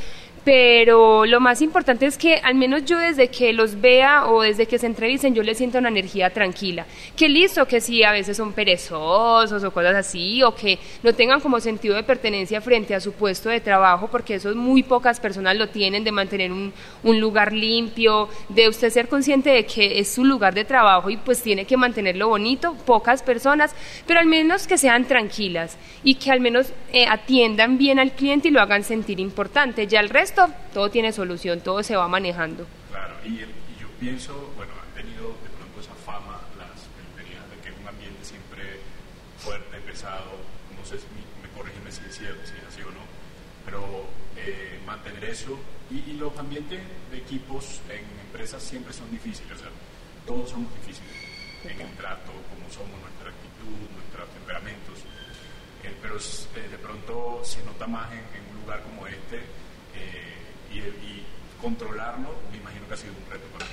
pero 0.45 1.25
lo 1.25 1.39
más 1.39 1.63
importante 1.63 2.05
es 2.05 2.19
que 2.19 2.35
al 2.35 2.53
menos 2.53 2.85
yo 2.85 2.99
desde 2.99 3.29
que 3.29 3.51
los 3.51 3.81
vea 3.81 4.27
o 4.27 4.43
desde 4.43 4.67
que 4.67 4.77
se 4.77 4.85
entrevisten 4.85 5.33
yo 5.33 5.41
les 5.41 5.57
siento 5.57 5.79
una 5.79 5.89
energía 5.89 6.29
tranquila, 6.29 6.85
que 7.17 7.27
listo, 7.27 7.67
que 7.67 7.81
sí, 7.81 8.03
a 8.03 8.11
veces 8.11 8.37
son 8.37 8.53
perezosos 8.53 9.63
o 9.63 9.71
cosas 9.71 9.95
así, 9.95 10.43
o 10.43 10.53
que 10.53 10.77
no 11.01 11.13
tengan 11.13 11.41
como 11.41 11.59
sentido 11.59 11.95
de 11.95 12.03
pertenencia 12.03 12.61
frente 12.61 12.93
a 12.93 12.99
su 12.99 13.13
puesto 13.13 13.49
de 13.49 13.59
trabajo, 13.59 14.07
porque 14.11 14.35
eso 14.35 14.53
muy 14.55 14.83
pocas 14.83 15.19
personas 15.19 15.57
lo 15.57 15.69
tienen, 15.69 16.03
de 16.03 16.11
mantener 16.11 16.51
un, 16.51 16.73
lugar 17.19 17.53
limpio, 17.53 18.29
de 18.49 18.67
usted 18.69 18.89
ser 18.89 19.07
consciente 19.07 19.49
de 19.49 19.65
que 19.65 19.99
es 19.99 20.13
su 20.13 20.25
lugar 20.25 20.53
de 20.53 20.65
trabajo 20.65 21.09
y 21.09 21.17
pues 21.17 21.41
tiene 21.41 21.65
que 21.65 21.77
mantenerlo 21.77 22.27
bonito, 22.27 22.75
pocas 22.85 23.23
personas, 23.23 23.73
pero 24.05 24.19
al 24.19 24.25
menos 24.25 24.67
que 24.67 24.77
sean 24.77 25.05
tranquilas 25.05 25.77
y 26.03 26.15
que 26.15 26.29
al 26.31 26.41
menos 26.41 26.73
eh, 26.91 27.07
atiendan 27.09 27.77
bien 27.77 27.97
al 27.99 28.11
cliente 28.11 28.49
y 28.49 28.51
lo 28.51 28.61
hagan 28.61 28.83
sentir 28.83 29.19
importante, 29.19 29.87
ya 29.87 30.01
el 30.01 30.09
resto 30.09 30.34
todo 30.73 30.89
tiene 30.89 31.11
solución, 31.11 31.61
todo 31.61 31.81
se 31.83 31.95
va 31.95 32.07
manejando. 32.07 32.65
Claro, 32.91 33.15
y, 33.23 33.39
yo 33.39 33.87
pienso, 33.99 34.51
bueno, 34.55 34.73
han 34.81 34.93
tenido 34.93 35.29
de 35.43 35.49
pronto 35.55 35.79
esa 35.79 35.95
fama 36.05 36.39
las 36.57 36.83
peluquerías 36.95 37.49
de 37.49 37.55
que 37.63 37.69
es 37.69 37.75
un 37.79 37.87
ambiente 37.87 38.23
siempre 38.23 38.79
fuerte, 39.39 39.77
pesado, 39.79 40.35
no 40.75 40.85
sé 40.85 40.99
si 40.99 41.07
me 41.41 41.49
corrigen 41.55 41.81
si 41.91 42.03
es 42.07 42.17
cierto, 42.17 42.45
si 42.45 42.53
es 42.57 42.65
así 42.67 42.81
o 42.81 42.91
no, 42.91 43.03
pero 43.65 44.05
eh, 44.37 44.79
mantener 44.85 45.23
eso 45.25 45.57
y, 45.89 46.13
los 46.13 46.37
ambientes 46.37 46.79
de 47.11 47.17
equipos 47.17 47.81
en 47.89 48.03
empresas 48.27 48.61
siempre 48.61 48.93
son 48.93 49.09
difíciles, 49.11 49.51
o 49.51 49.59
sea, 49.59 49.69
todos 50.25 50.49
somos 50.49 50.73
difíciles 50.81 51.13
en 51.63 51.81
el 51.81 51.91
trato, 51.95 52.31
como 52.51 52.69
somos, 52.69 52.99
nuestra 53.01 53.29
actitud, 53.29 53.77
nuestros 53.93 54.29
temperamentos, 54.33 54.99
eh, 55.83 55.93
pero 56.01 56.17
eh, 56.17 56.69
de 56.69 56.77
pronto 56.77 57.41
se 57.43 57.63
nota 57.63 57.87
más 57.87 58.11
en, 58.11 58.19
en 58.19 58.43
un 58.51 58.61
lugar 58.61 58.81
como 58.83 59.07
este 59.07 59.39
y, 60.77 61.23
controlarlo, 61.61 62.29
me 62.51 62.57
imagino 62.57 62.87
que 62.87 62.93
ha 62.93 62.97
sido 62.97 63.13
un 63.13 63.31
reto 63.31 63.45
para 63.57 63.65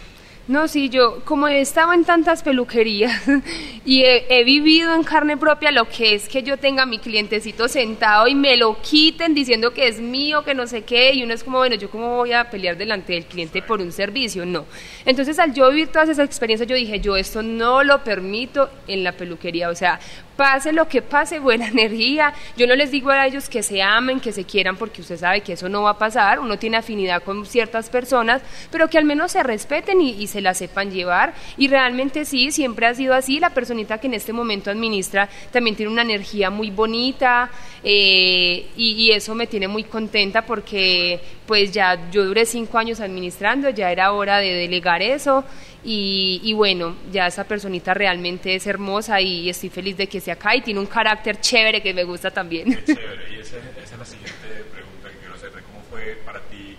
No, 0.49 0.67
sí, 0.67 0.89
yo 0.89 1.23
como 1.25 1.47
he 1.49 1.61
estado 1.61 1.93
en 1.93 2.05
tantas 2.05 2.43
peluquerías 2.43 3.23
y 3.85 4.03
he, 4.05 4.45
vivido 4.45 4.95
en 4.95 5.03
carne 5.03 5.37
propia 5.37 5.71
lo 5.73 5.89
que 5.89 6.15
es 6.15 6.29
que 6.29 6.43
yo 6.43 6.57
tenga 6.57 6.87
mi 6.87 6.99
clientecito 6.99 7.69
sentado 7.69 8.29
y 8.29 8.35
me 8.35 8.57
lo 8.57 8.81
quiten 8.81 9.35
diciendo 9.35 9.73
que 9.73 9.89
es 9.89 10.01
mío, 10.01 10.43
que 10.43 10.55
no 10.55 10.67
sé 10.67 10.83
qué, 10.83 11.13
y 11.13 11.23
uno 11.23 11.35
es 11.35 11.45
como, 11.45 11.59
bueno, 11.59 11.75
yo 11.75 11.91
cómo 11.91 12.17
voy 12.17 12.33
a 12.33 12.49
pelear 12.49 12.77
delante 12.77 13.13
del 13.13 13.27
cliente 13.27 13.61
por 13.61 13.81
un 13.81 13.93
servicio, 13.93 14.47
no. 14.47 14.65
Entonces 15.05 15.39
al 15.39 15.53
yo 15.53 15.69
vivir 15.69 15.89
todas 15.89 16.09
esas 16.09 16.25
experiencias, 16.25 16.69
yo 16.69 16.77
dije, 16.77 17.01
yo 17.01 17.17
esto 17.17 17.43
no 17.43 17.83
lo 17.83 18.03
permito 18.05 18.71
en 18.87 19.05
la 19.05 19.13
peluquería, 19.13 19.69
o 19.69 19.75
sea, 19.75 20.01
pase 20.43 20.73
lo 20.73 20.89
que 20.89 21.03
pase, 21.03 21.39
buena 21.39 21.69
energía. 21.77 22.35
Yo 22.57 22.67
no 22.67 22.75
les 22.75 22.91
digo 22.91 23.11
a 23.11 23.25
ellos 23.29 23.49
que 23.49 23.63
se 23.63 23.81
amen, 23.81 24.19
que 24.19 24.33
se 24.33 24.43
quieran, 24.43 24.77
porque 24.77 25.01
usted 25.01 25.17
sabe 25.17 25.41
que 25.41 25.53
eso 25.53 25.69
no 25.69 25.83
va 25.83 25.91
a 25.91 25.99
pasar. 25.99 26.41
Uno 26.41 26.59
tiene 26.59 26.79
afinidad 26.79 27.23
con 27.23 27.47
ciertas 27.47 27.89
personas, 27.89 28.43
pero 28.73 28.89
que 28.89 28.99
al 28.99 29.05
menos 29.05 29.31
se 29.31 29.45
respeten 29.45 30.01
y, 30.01 30.27
se 30.27 30.41
la 30.41 30.53
sepan 30.53 30.91
llevar. 30.91 31.33
Y 31.57 31.69
realmente 31.69 32.25
sí, 32.25 32.51
siempre 32.51 32.87
ha 32.87 32.95
sido 32.95 33.15
así. 33.15 33.39
La 33.39 33.51
personita 33.51 33.99
que 33.99 34.09
en 34.09 34.15
este 34.15 34.33
momento 34.33 34.69
administra 34.69 35.29
también 35.53 35.77
tiene 35.77 35.93
una 35.93 36.03
energía 36.03 36.51
muy 36.51 36.73
bonita 36.73 37.49
eh, 37.85 38.67
y, 38.77 38.95
y 38.95 39.13
eso 39.13 39.37
me 39.37 39.47
tiene 39.47 39.69
muy 39.69 39.85
contenta 39.85 40.43
porque 40.45 41.21
pues 41.47 41.73
ya 41.73 42.11
yo 42.11 42.25
duré 42.25 42.47
cinco 42.47 42.79
años 42.79 43.01
administrando, 43.01 43.71
ya 43.71 43.91
era 43.91 44.13
hora 44.13 44.39
de 44.39 44.53
delegar 44.55 45.03
eso 45.03 45.45
y, 45.85 46.53
bueno, 46.55 46.97
ya 47.11 47.27
esa 47.27 47.45
personita 47.45 47.93
realmente 47.93 48.55
es 48.55 48.67
hermosa 48.67 49.21
y 49.21 49.49
estoy 49.49 49.69
feliz 49.69 49.97
de 49.97 50.07
que 50.07 50.19
esté 50.19 50.31
acá 50.31 50.55
y 50.55 50.61
tiene 50.61 50.79
un 50.79 50.87
carácter 50.87 51.41
chévere 51.41 51.83
que 51.83 51.93
me 51.93 52.05
gusta 52.05 52.31
también. 52.31 52.69
chévere, 52.85 53.35
y 53.37 53.41
esa, 53.41 53.57
es 53.59 53.99
la 53.99 54.05
siguiente 54.05 54.65
pregunta 54.73 55.11
que 55.11 55.19
quiero 55.19 55.35
hacerte, 55.35 55.61
¿cómo 55.63 55.83
fue 55.91 56.21
para 56.25 56.39
ti 56.43 56.77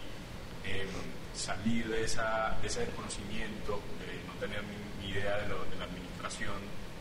em, 0.63 0.87
salir 1.35 1.87
de, 1.87 2.03
esa, 2.05 2.57
de 2.61 2.67
ese 2.67 2.79
desconocimiento, 2.81 3.81
de 3.99 4.23
no 4.25 4.33
tener 4.39 4.63
ni, 5.01 5.09
idea 5.11 5.37
de, 5.37 5.49
lo, 5.49 5.65
de 5.65 5.75
la 5.77 5.85
administración, 5.85 6.55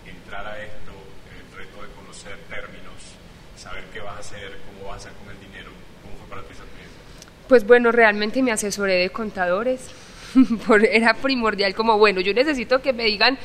entrar 0.05 0.45
a 0.45 0.59
esto, 0.61 0.93
el 1.31 1.57
reto 1.57 1.83
de 1.83 1.89
conocer 1.95 2.37
términos, 2.51 3.15
saber 3.57 3.85
qué 3.93 4.01
vas 4.01 4.17
a 4.17 4.19
hacer, 4.19 4.59
cómo 4.67 4.91
vas 4.91 5.07
a 5.07 5.09
hacer 5.09 5.13
con 5.23 5.31
el 5.31 5.41
dinero, 5.41 5.71
¿cómo 6.03 6.19
fue 6.19 6.29
para 6.29 6.43
ti 6.43 6.53
esa 6.53 6.65
experiencia? 6.65 7.03
Pues 7.53 7.67
bueno, 7.67 7.93
realmente 7.93 8.43
me 8.43 8.51
asesoré 8.51 8.95
de 8.95 9.11
contadores. 9.11 9.91
Era 10.91 11.13
primordial 11.13 11.75
como, 11.75 11.99
bueno, 11.99 12.23
yo 12.23 12.33
necesito 12.33 12.81
que 12.81 12.95
me 12.95 13.05
digan, 13.05 13.37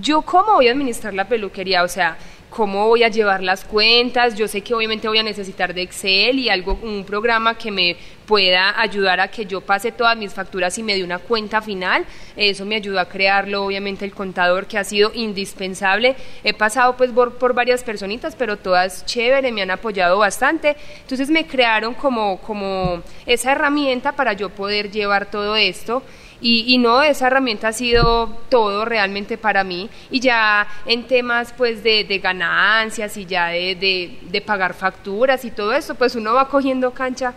yo 0.00 0.22
cómo 0.22 0.54
voy 0.54 0.66
a 0.66 0.72
administrar 0.72 1.14
la 1.14 1.28
peluquería, 1.28 1.84
o 1.84 1.88
sea, 1.88 2.18
cómo 2.50 2.88
voy 2.88 3.02
a 3.02 3.08
llevar 3.08 3.42
las 3.42 3.64
cuentas. 3.64 4.34
Yo 4.34 4.48
sé 4.48 4.60
que 4.62 4.74
obviamente 4.74 5.08
voy 5.08 5.18
a 5.18 5.22
necesitar 5.22 5.74
de 5.74 5.82
Excel 5.82 6.38
y 6.38 6.48
algo, 6.48 6.78
un 6.82 7.04
programa 7.04 7.56
que 7.56 7.70
me 7.70 7.96
pueda 8.26 8.78
ayudar 8.78 9.20
a 9.20 9.28
que 9.28 9.46
yo 9.46 9.62
pase 9.62 9.90
todas 9.90 10.14
mis 10.16 10.34
facturas 10.34 10.76
y 10.76 10.82
me 10.82 10.94
dé 10.94 11.02
una 11.02 11.18
cuenta 11.18 11.62
final. 11.62 12.04
Eso 12.36 12.66
me 12.66 12.76
ayudó 12.76 13.00
a 13.00 13.08
crearlo, 13.08 13.64
obviamente, 13.64 14.04
el 14.04 14.12
contador, 14.12 14.66
que 14.66 14.76
ha 14.76 14.84
sido 14.84 15.10
indispensable. 15.14 16.14
He 16.44 16.52
pasado 16.52 16.96
pues 16.96 17.10
por, 17.10 17.54
varias 17.54 17.82
personitas, 17.82 18.36
pero 18.36 18.58
todas 18.58 19.06
chévere, 19.06 19.50
me 19.50 19.62
han 19.62 19.70
apoyado 19.70 20.18
bastante. 20.18 20.76
Entonces 21.00 21.30
me 21.30 21.46
crearon 21.46 21.94
como, 21.94 22.38
como 22.42 23.02
esa 23.24 23.52
herramienta 23.52 24.12
para 24.12 24.34
yo 24.34 24.50
poder 24.50 24.90
llevar 24.90 25.30
todo 25.30 25.56
esto. 25.56 26.02
Y, 26.40 26.78
no, 26.78 27.02
esa 27.02 27.26
herramienta 27.26 27.68
ha 27.68 27.72
sido 27.72 28.28
todo 28.48 28.84
realmente 28.84 29.36
para 29.36 29.64
mí. 29.64 29.90
Y 30.10 30.20
ya 30.20 30.68
en 30.86 31.08
temas 31.08 31.52
pues 31.52 31.82
de, 31.82 32.20
ganancias 32.22 33.16
y 33.16 33.26
ya 33.26 33.48
de, 33.48 34.18
de, 34.22 34.40
pagar 34.40 34.74
facturas 34.74 35.44
y 35.44 35.50
todo 35.50 35.72
eso, 35.72 35.94
pues 35.96 36.14
uno 36.14 36.34
va 36.34 36.48
cogiendo 36.48 36.92
cancha 36.92 37.34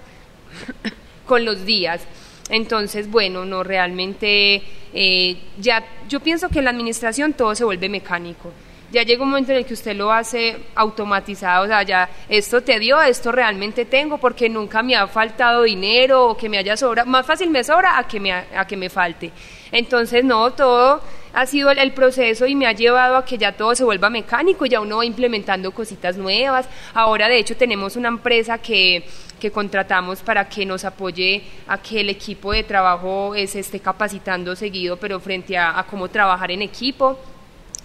con 1.25 1.45
los 1.45 1.65
días. 1.65 2.01
Entonces, 2.49 3.09
bueno, 3.09 3.45
no 3.45 3.63
realmente, 3.63 4.61
eh, 4.93 5.37
ya 5.57 5.83
yo 6.07 6.19
pienso 6.19 6.49
que 6.49 6.59
en 6.59 6.65
la 6.65 6.71
administración 6.71 7.33
todo 7.33 7.55
se 7.55 7.63
vuelve 7.63 7.89
mecánico 7.89 8.51
ya 8.91 9.03
llega 9.03 9.23
un 9.23 9.29
momento 9.29 9.51
en 9.51 9.59
el 9.59 9.65
que 9.65 9.73
usted 9.73 9.95
lo 9.95 10.11
hace 10.11 10.57
automatizado, 10.75 11.63
o 11.63 11.67
sea, 11.67 11.83
ya 11.83 12.09
esto 12.27 12.61
te 12.61 12.77
dio, 12.79 13.01
esto 13.01 13.31
realmente 13.31 13.85
tengo, 13.85 14.17
porque 14.17 14.49
nunca 14.49 14.83
me 14.83 14.95
ha 14.95 15.07
faltado 15.07 15.63
dinero 15.63 16.27
o 16.27 16.37
que 16.37 16.49
me 16.49 16.57
haya 16.57 16.75
sobra, 16.75 17.05
más 17.05 17.25
fácil 17.25 17.49
me 17.49 17.63
sobra 17.63 17.97
a 17.97 18.07
que 18.07 18.19
me, 18.19 18.33
a 18.33 18.67
que 18.67 18.75
me 18.75 18.89
falte. 18.89 19.31
Entonces, 19.71 20.25
no, 20.25 20.51
todo 20.51 21.01
ha 21.33 21.45
sido 21.45 21.71
el, 21.71 21.93
proceso 21.93 22.45
y 22.45 22.55
me 22.55 22.67
ha 22.67 22.73
llevado 22.73 23.15
a 23.15 23.23
que 23.23 23.37
ya 23.37 23.53
todo 23.53 23.73
se 23.75 23.85
vuelva 23.85 24.09
mecánico, 24.09 24.65
ya 24.65 24.81
uno 24.81 24.97
va 24.97 25.05
implementando 25.05 25.71
cositas 25.71 26.17
nuevas. 26.17 26.67
Ahora, 26.93 27.29
de 27.29 27.37
hecho, 27.37 27.55
tenemos 27.55 27.95
una 27.95 28.09
empresa 28.09 28.57
que, 28.57 29.05
que 29.39 29.51
contratamos 29.51 30.21
para 30.21 30.49
que 30.49 30.65
nos 30.65 30.83
apoye 30.83 31.43
a 31.67 31.81
que 31.81 32.01
el 32.01 32.09
equipo 32.09 32.51
de 32.51 32.63
trabajo 32.63 33.33
se 33.47 33.59
esté 33.59 33.79
capacitando 33.79 34.55
seguido, 34.57 34.97
pero 34.97 35.21
frente 35.21 35.57
a, 35.57 35.79
a 35.79 35.85
cómo 35.85 36.09
trabajar 36.09 36.51
en 36.51 36.61
equipo. 36.61 37.17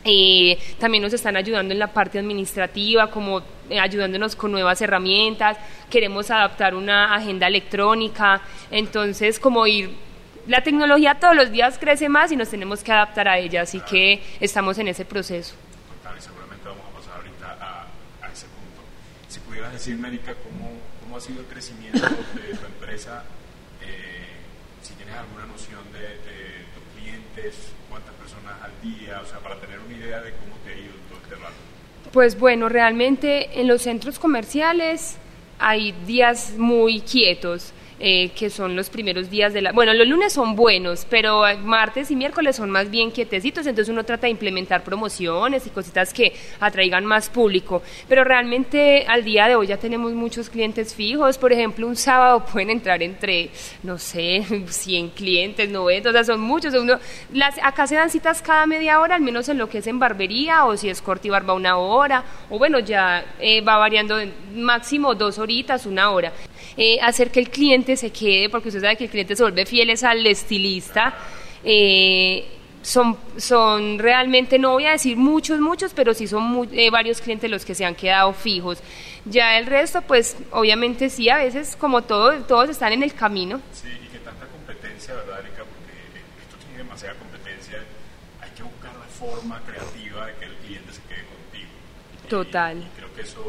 Eh, 0.08 0.56
también 0.78 1.02
nos 1.02 1.12
están 1.12 1.36
ayudando 1.36 1.72
en 1.72 1.80
la 1.80 1.92
parte 1.92 2.20
administrativa, 2.20 3.10
como 3.10 3.42
eh, 3.68 3.80
ayudándonos 3.80 4.36
con 4.36 4.52
nuevas 4.52 4.80
herramientas. 4.80 5.58
Queremos 5.90 6.30
adaptar 6.30 6.76
una 6.76 7.12
agenda 7.12 7.48
electrónica. 7.48 8.40
Entonces, 8.70 9.40
como 9.40 9.66
ir 9.66 9.90
la 10.46 10.62
tecnología 10.62 11.18
todos 11.18 11.34
los 11.34 11.50
días 11.50 11.76
crece 11.76 12.08
más 12.08 12.30
y 12.30 12.36
nos 12.36 12.48
tenemos 12.48 12.84
que 12.84 12.92
adaptar 12.92 13.26
a 13.26 13.36
ella, 13.36 13.62
así 13.62 13.80
que 13.80 14.22
estamos 14.38 14.78
en 14.78 14.86
ese 14.86 15.04
proceso. 15.04 15.56
Total, 15.98 16.16
y 16.16 16.20
seguramente 16.20 16.68
vamos 16.68 16.84
a 16.86 16.96
pasar 16.96 17.16
ahorita 17.16 17.88
a, 18.22 18.32
ese 18.32 18.46
punto. 18.46 18.82
Si 19.26 19.40
pudieras 19.40 19.72
decir, 19.72 19.94
América, 19.94 20.34
¿cómo, 20.44 20.70
cómo 21.02 21.16
ha 21.16 21.20
sido 21.20 21.40
el 21.40 21.46
crecimiento 21.46 21.98
de 21.98 22.54
tu 22.54 22.64
empresa, 22.64 23.24
eh, 23.82 24.38
si 24.82 24.94
tienes 24.94 25.16
alguna 25.16 25.46
noción 25.46 25.82
de, 25.92 26.00
de 26.00 26.62
tus 26.74 26.84
clientes, 26.94 27.72
cuántas 27.90 28.14
personas 28.14 28.54
al 28.62 28.72
día, 28.82 29.20
o 29.20 29.26
sea, 29.26 29.40
para 29.40 29.56
tener 29.56 29.80
de 30.06 30.32
cómo 30.32 30.56
te 30.64 30.72
este. 30.72 31.52
Pues 32.12 32.38
bueno, 32.38 32.68
realmente 32.68 33.60
en 33.60 33.68
los 33.68 33.82
centros 33.82 34.18
comerciales 34.18 35.16
hay 35.58 35.92
días 36.06 36.54
muy 36.56 37.00
quietos. 37.00 37.72
Eh, 37.98 38.30
que 38.36 38.50
son 38.50 38.76
los 38.76 38.90
primeros 38.90 39.30
días 39.30 39.54
de 39.54 39.62
la... 39.62 39.72
Bueno, 39.72 39.94
los 39.94 40.06
lunes 40.06 40.30
son 40.30 40.54
buenos, 40.54 41.06
pero 41.08 41.44
martes 41.64 42.10
y 42.10 42.16
miércoles 42.16 42.56
son 42.56 42.68
más 42.68 42.90
bien 42.90 43.10
quietecitos, 43.10 43.66
entonces 43.66 43.90
uno 43.90 44.04
trata 44.04 44.26
de 44.26 44.32
implementar 44.32 44.84
promociones 44.84 45.66
y 45.66 45.70
cositas 45.70 46.12
que 46.12 46.34
atraigan 46.60 47.06
más 47.06 47.30
público. 47.30 47.82
Pero 48.06 48.22
realmente 48.22 49.06
al 49.08 49.24
día 49.24 49.48
de 49.48 49.56
hoy 49.56 49.68
ya 49.68 49.78
tenemos 49.78 50.12
muchos 50.12 50.50
clientes 50.50 50.94
fijos, 50.94 51.38
por 51.38 51.54
ejemplo, 51.54 51.86
un 51.86 51.96
sábado 51.96 52.44
pueden 52.52 52.68
entrar 52.68 53.02
entre, 53.02 53.48
no 53.82 53.96
sé, 53.96 54.44
100 54.68 55.10
clientes, 55.10 55.70
90, 55.70 56.10
o 56.10 56.12
sea, 56.12 56.24
son 56.24 56.40
muchos. 56.40 56.74
Uno, 56.74 56.98
las, 57.32 57.56
acá 57.62 57.86
se 57.86 57.94
dan 57.94 58.10
citas 58.10 58.42
cada 58.42 58.66
media 58.66 59.00
hora, 59.00 59.14
al 59.14 59.22
menos 59.22 59.48
en 59.48 59.56
lo 59.56 59.70
que 59.70 59.78
es 59.78 59.86
en 59.86 59.98
barbería, 59.98 60.66
o 60.66 60.76
si 60.76 60.90
es 60.90 61.00
corte 61.00 61.28
y 61.28 61.30
barba 61.30 61.54
una 61.54 61.78
hora, 61.78 62.24
o 62.50 62.58
bueno, 62.58 62.78
ya 62.78 63.24
eh, 63.40 63.62
va 63.62 63.78
variando 63.78 64.18
máximo 64.54 65.14
dos 65.14 65.38
horitas, 65.38 65.86
una 65.86 66.10
hora. 66.10 66.30
Eh, 66.76 66.98
hacer 67.00 67.30
que 67.30 67.40
el 67.40 67.50
cliente 67.50 67.96
se 67.96 68.10
quede, 68.10 68.48
porque 68.48 68.68
usted 68.68 68.80
sabe 68.80 68.96
que 68.96 69.04
el 69.04 69.10
cliente 69.10 69.36
se 69.36 69.42
vuelve 69.42 69.66
fiel 69.66 69.92
al 70.02 70.26
estilista. 70.26 71.14
Eh, 71.64 72.44
son, 72.86 73.16
son 73.36 73.98
realmente, 73.98 74.60
no 74.60 74.72
voy 74.72 74.86
a 74.86 74.92
decir 74.92 75.16
muchos, 75.16 75.58
muchos, 75.58 75.92
pero 75.92 76.14
sí 76.14 76.28
son 76.28 76.68
eh, 76.72 76.88
varios 76.88 77.20
clientes 77.20 77.50
los 77.50 77.64
que 77.64 77.74
se 77.74 77.84
han 77.84 77.96
quedado 77.96 78.32
fijos. 78.32 78.78
Ya 79.24 79.58
el 79.58 79.66
resto, 79.66 80.02
pues 80.02 80.36
obviamente 80.52 81.10
sí, 81.10 81.28
a 81.28 81.38
veces 81.38 81.74
como 81.74 82.02
todos, 82.02 82.46
todos 82.46 82.70
están 82.70 82.92
en 82.92 83.02
el 83.02 83.12
camino. 83.12 83.60
Sí, 83.72 83.88
y 83.88 84.06
que 84.06 84.18
tanta 84.20 84.46
competencia, 84.46 85.14
¿verdad, 85.14 85.40
Erika? 85.40 85.64
Porque 85.64 86.22
esto 86.40 86.56
tiene 86.64 86.78
demasiada 86.78 87.16
competencia, 87.16 87.82
hay 88.40 88.50
que 88.50 88.62
buscar 88.62 88.92
la 88.94 89.06
forma 89.06 89.60
creativa 89.66 90.26
de 90.26 90.34
que 90.34 90.44
el 90.44 90.54
cliente 90.54 90.92
se 90.92 91.02
quede 91.02 91.24
contigo. 91.26 91.70
Total. 92.28 92.88
creo 92.96 93.12
que 93.14 93.22
eso, 93.22 93.42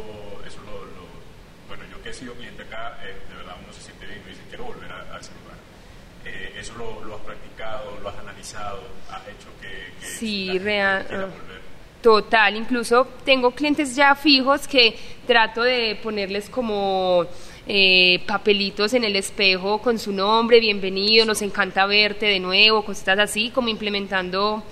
eso 0.47 0.57
lo, 0.65 0.81
bueno, 1.67 1.83
yo 1.91 2.01
que 2.01 2.09
he 2.09 2.13
sido 2.13 2.33
cliente 2.33 2.63
acá, 2.63 2.97
eh, 3.03 3.13
de 3.29 3.35
verdad 3.35 3.55
uno 3.63 3.71
se 3.71 3.81
siente 3.83 4.07
bien 4.07 4.19
y 4.25 4.29
dice, 4.29 4.41
quiero 4.49 4.63
volver 4.63 4.91
a, 4.91 5.19
ese 5.19 5.29
lugar. 5.43 5.57
Eh, 6.79 7.05
lo, 7.05 7.15
has 7.15 7.21
practicado, 7.21 7.97
lo 8.01 8.09
has 8.09 8.17
analizado, 8.19 8.81
has 9.09 9.21
hecho 9.27 9.47
que, 9.61 9.99
que 9.99 10.05
sí, 10.05 10.59
real, 10.59 11.05
ah, 11.11 11.27
Total, 12.01 12.55
incluso 12.55 13.07
tengo 13.25 13.51
clientes 13.51 13.95
ya 13.95 14.13
fijos 14.15 14.67
que 14.67 14.95
trato 15.25 15.63
de 15.63 15.99
ponerles 16.01 16.47
como 16.49 17.25
eh, 17.65 18.23
papelitos 18.27 18.93
en 18.93 19.03
el 19.03 19.15
espejo 19.15 19.81
con 19.81 19.97
su 19.97 20.13
nombre, 20.13 20.59
bienvenido, 20.59 21.25
nos 21.25 21.41
encanta 21.41 21.85
verte 21.87 22.27
de 22.27 22.39
nuevo, 22.39 22.85
cosas 22.85 23.17
así, 23.19 23.49
como 23.49 23.67
implementando 23.67 24.63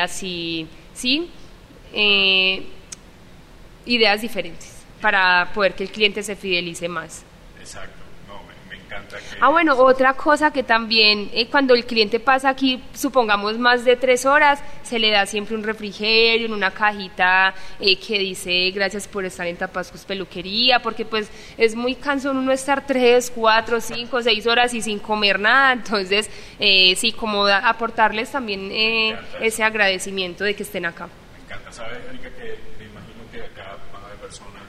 así, 0.00 0.66
¿sí? 0.94 1.30
ideas 3.86 4.20
diferentes 4.20 4.74
para 5.00 5.50
poder 5.52 5.74
que 5.74 5.84
el 5.84 5.90
cliente 5.90 6.22
se 6.22 6.36
fidelice 6.36 6.88
más. 6.88 7.24
Exacto. 7.60 8.03
Encanta 8.94 9.18
que... 9.18 9.36
Ah, 9.40 9.48
bueno, 9.48 9.74
otra 9.76 10.14
cosa 10.14 10.52
que 10.52 10.62
también 10.62 11.30
eh, 11.32 11.46
cuando 11.48 11.74
el 11.74 11.84
cliente 11.84 12.20
pasa 12.20 12.48
aquí, 12.48 12.82
supongamos 12.94 13.58
más 13.58 13.84
de 13.84 13.96
tres 13.96 14.24
horas, 14.24 14.62
se 14.82 14.98
le 14.98 15.10
da 15.10 15.26
siempre 15.26 15.56
un 15.56 15.62
refrigerio 15.62 16.46
en 16.46 16.52
una 16.52 16.70
cajita 16.70 17.54
eh, 17.80 17.98
que 17.98 18.18
dice 18.18 18.70
gracias 18.70 19.08
por 19.08 19.24
estar 19.24 19.46
en 19.46 19.56
Tapascos 19.56 20.04
Peluquería, 20.04 20.80
porque 20.80 21.04
pues 21.04 21.30
es 21.56 21.74
muy 21.74 21.94
cansón 21.94 22.36
uno 22.36 22.52
estar 22.52 22.86
tres, 22.86 23.32
cuatro, 23.34 23.80
cinco, 23.80 24.22
seis 24.22 24.46
horas 24.46 24.72
y 24.74 24.82
sin 24.82 24.98
comer 24.98 25.40
nada, 25.40 25.72
entonces 25.72 26.30
eh, 26.58 26.94
sí, 26.96 27.12
como 27.12 27.46
aportarles 27.46 28.30
también 28.30 28.70
ese 29.40 29.62
agradecimiento 29.62 30.44
de 30.44 30.54
que 30.54 30.62
estén 30.62 30.86
acá. 30.86 31.08
Me 31.32 31.44
encanta, 31.44 31.72
¿sabes, 31.72 31.98
Erika, 32.08 32.30
que 32.30 32.58
me 32.78 32.84
imagino 32.84 33.24
que 33.32 33.40
acá 33.40 33.76
van 33.92 34.02
a 34.02 34.06
haber 34.06 34.18
personas 34.18 34.64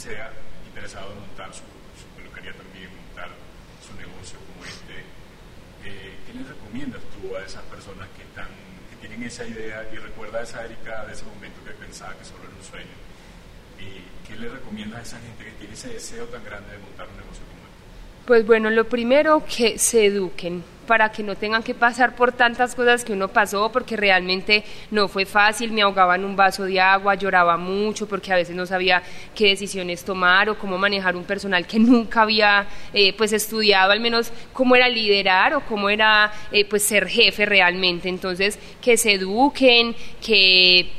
sea 0.00 0.32
interesado 0.80 1.12
en 1.12 1.20
montar 1.20 1.52
su, 1.52 1.60
peluquería 2.16 2.52
también, 2.54 2.88
montar 2.88 3.28
su 3.84 3.92
negocio 4.00 4.38
como 4.48 4.64
este, 4.64 5.04
eh, 5.84 6.16
¿qué 6.24 6.32
le 6.32 6.48
recomiendas 6.48 7.02
tú 7.12 7.36
a 7.36 7.44
esas 7.44 7.62
personas 7.64 8.08
que, 8.16 8.22
están, 8.22 8.48
que 8.88 8.96
tienen 8.96 9.22
esa 9.28 9.44
idea 9.46 9.84
y 9.92 9.96
recuerda 9.96 10.40
a 10.40 10.42
esa 10.42 10.64
Erika 10.64 11.04
de 11.04 11.12
ese 11.12 11.24
momento 11.24 11.60
que 11.66 11.72
pensaba 11.72 12.16
que 12.16 12.24
solo 12.24 12.44
era 12.44 12.56
un 12.56 12.64
sueño? 12.64 12.96
¿Y 13.76 14.26
qué 14.26 14.36
le 14.36 14.48
recomiendas 14.48 15.00
a 15.00 15.02
esa 15.02 15.20
gente 15.20 15.44
que 15.44 15.52
tiene 15.60 15.74
ese 15.74 15.88
deseo 15.92 16.24
tan 16.32 16.42
grande 16.44 16.72
de 16.72 16.78
montar 16.78 17.06
un 17.08 17.16
negocio 17.20 17.44
como 17.44 17.60
este? 17.68 18.26
Pues 18.26 18.46
bueno, 18.46 18.70
lo 18.70 18.88
primero 18.88 19.44
que 19.44 19.76
se 19.76 20.06
eduquen 20.06 20.64
para 20.90 21.12
que 21.12 21.22
no 21.22 21.36
tengan 21.36 21.62
que 21.62 21.72
pasar 21.72 22.16
por 22.16 22.32
tantas 22.32 22.74
cosas 22.74 23.04
que 23.04 23.12
uno 23.12 23.28
pasó, 23.28 23.70
porque 23.70 23.96
realmente 23.96 24.64
no 24.90 25.06
fue 25.06 25.24
fácil, 25.24 25.70
me 25.70 25.82
ahogaba 25.82 26.16
en 26.16 26.24
un 26.24 26.34
vaso 26.34 26.64
de 26.64 26.80
agua, 26.80 27.14
lloraba 27.14 27.56
mucho 27.56 28.08
porque 28.08 28.32
a 28.32 28.34
veces 28.34 28.56
no 28.56 28.66
sabía 28.66 29.00
qué 29.32 29.50
decisiones 29.50 30.04
tomar 30.04 30.50
o 30.50 30.58
cómo 30.58 30.78
manejar 30.78 31.14
un 31.14 31.22
personal 31.22 31.64
que 31.64 31.78
nunca 31.78 32.22
había 32.22 32.66
eh, 32.92 33.12
pues 33.12 33.32
estudiado, 33.32 33.92
al 33.92 34.00
menos 34.00 34.32
cómo 34.52 34.74
era 34.74 34.88
liderar 34.88 35.54
o 35.54 35.60
cómo 35.60 35.88
era 35.88 36.32
eh, 36.50 36.64
pues 36.64 36.82
ser 36.82 37.06
jefe 37.06 37.46
realmente. 37.46 38.08
Entonces, 38.08 38.58
que 38.82 38.96
se 38.96 39.12
eduquen, 39.12 39.94
que 40.20 40.90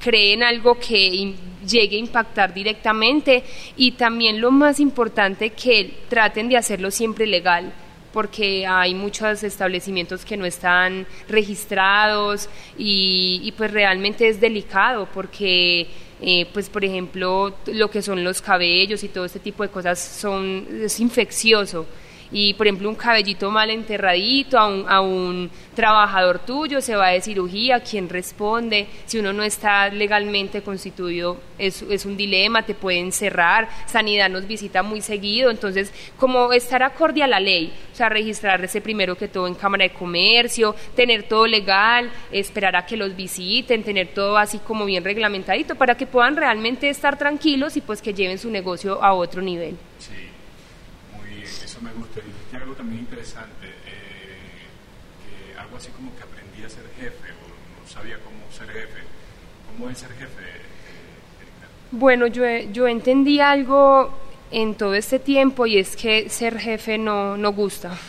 creen 0.00 0.42
algo 0.42 0.78
que 0.78 1.34
llegue 1.68 1.96
a 1.96 2.00
impactar 2.00 2.54
directamente 2.54 3.44
y 3.76 3.92
también 3.92 4.40
lo 4.40 4.50
más 4.50 4.80
importante 4.80 5.50
que 5.50 5.98
traten 6.08 6.48
de 6.48 6.56
hacerlo 6.56 6.90
siempre 6.90 7.26
legal 7.26 7.74
porque 8.14 8.64
hay 8.64 8.94
muchos 8.94 9.42
establecimientos 9.42 10.24
que 10.24 10.36
no 10.36 10.46
están 10.46 11.04
registrados 11.28 12.48
y, 12.78 13.52
pues 13.56 13.72
realmente 13.72 14.28
es 14.28 14.40
delicado 14.40 15.08
porque 15.12 15.88
eh, 16.20 16.46
pues 16.52 16.68
por 16.70 16.84
ejemplo 16.84 17.56
lo 17.66 17.90
que 17.90 18.02
son 18.02 18.22
los 18.22 18.40
cabellos 18.40 19.02
y 19.02 19.08
todo 19.08 19.24
este 19.24 19.40
tipo 19.40 19.64
de 19.64 19.68
cosas 19.68 19.98
son 19.98 20.64
es 20.80 21.00
infeccioso 21.00 21.86
y 22.30 22.54
por 22.54 22.66
ejemplo 22.66 22.88
un 22.88 22.94
cabellito 22.94 23.50
mal 23.50 23.70
enterradito 23.70 24.58
a 24.58 24.68
un, 24.68 24.84
a 24.88 25.00
un 25.00 25.50
trabajador 25.74 26.38
tuyo 26.40 26.80
se 26.80 26.96
va 26.96 27.08
de 27.08 27.20
cirugía, 27.20 27.80
¿quién 27.80 28.08
responde? 28.08 28.86
Si 29.06 29.18
uno 29.18 29.32
no 29.32 29.42
está 29.42 29.88
legalmente 29.88 30.62
constituido 30.62 31.38
es, 31.58 31.82
es 31.82 32.04
un 32.04 32.16
dilema, 32.16 32.62
te 32.62 32.74
pueden 32.74 33.12
cerrar, 33.12 33.68
Sanidad 33.86 34.28
nos 34.28 34.46
visita 34.46 34.82
muy 34.82 35.00
seguido, 35.00 35.50
entonces 35.50 35.92
como 36.18 36.52
estar 36.52 36.82
acorde 36.82 37.22
a 37.22 37.26
la 37.26 37.40
ley, 37.40 37.72
o 37.92 37.96
sea, 37.96 38.08
registrarse 38.08 38.80
primero 38.80 39.16
que 39.16 39.28
todo 39.28 39.46
en 39.46 39.54
Cámara 39.54 39.84
de 39.84 39.90
Comercio, 39.90 40.74
tener 40.96 41.24
todo 41.24 41.46
legal, 41.46 42.10
esperar 42.32 42.76
a 42.76 42.86
que 42.86 42.96
los 42.96 43.14
visiten, 43.14 43.82
tener 43.82 44.08
todo 44.08 44.36
así 44.36 44.58
como 44.58 44.84
bien 44.84 45.04
reglamentadito 45.04 45.74
para 45.74 45.96
que 45.96 46.06
puedan 46.06 46.36
realmente 46.36 46.88
estar 46.88 47.18
tranquilos 47.18 47.76
y 47.76 47.80
pues 47.80 48.02
que 48.02 48.14
lleven 48.14 48.38
su 48.38 48.50
negocio 48.50 49.02
a 49.02 49.12
otro 49.12 49.42
nivel 49.42 49.76
me 51.80 51.92
gusta. 51.92 52.20
Dijiste 52.20 52.56
algo 52.56 52.74
también 52.74 53.00
interesante, 53.00 53.66
eh, 53.66 54.64
que 55.22 55.58
algo 55.58 55.76
así 55.76 55.90
como 55.90 56.14
que 56.16 56.22
aprendí 56.22 56.64
a 56.64 56.68
ser 56.68 56.84
jefe, 56.98 57.30
o 57.32 57.82
no 57.82 57.88
sabía 57.88 58.18
cómo 58.18 58.50
ser 58.52 58.68
jefe. 58.68 59.02
¿Cómo 59.70 59.90
es 59.90 59.98
ser 59.98 60.10
jefe, 60.10 60.42
Erika? 60.42 61.68
Bueno, 61.90 62.26
yo, 62.26 62.44
yo 62.72 62.86
entendí 62.86 63.40
algo 63.40 64.14
en 64.50 64.74
todo 64.74 64.94
este 64.94 65.18
tiempo 65.18 65.66
y 65.66 65.78
es 65.78 65.96
que 65.96 66.28
ser 66.28 66.58
jefe 66.58 66.96
no, 66.98 67.36
no 67.36 67.52
gusta. 67.52 67.98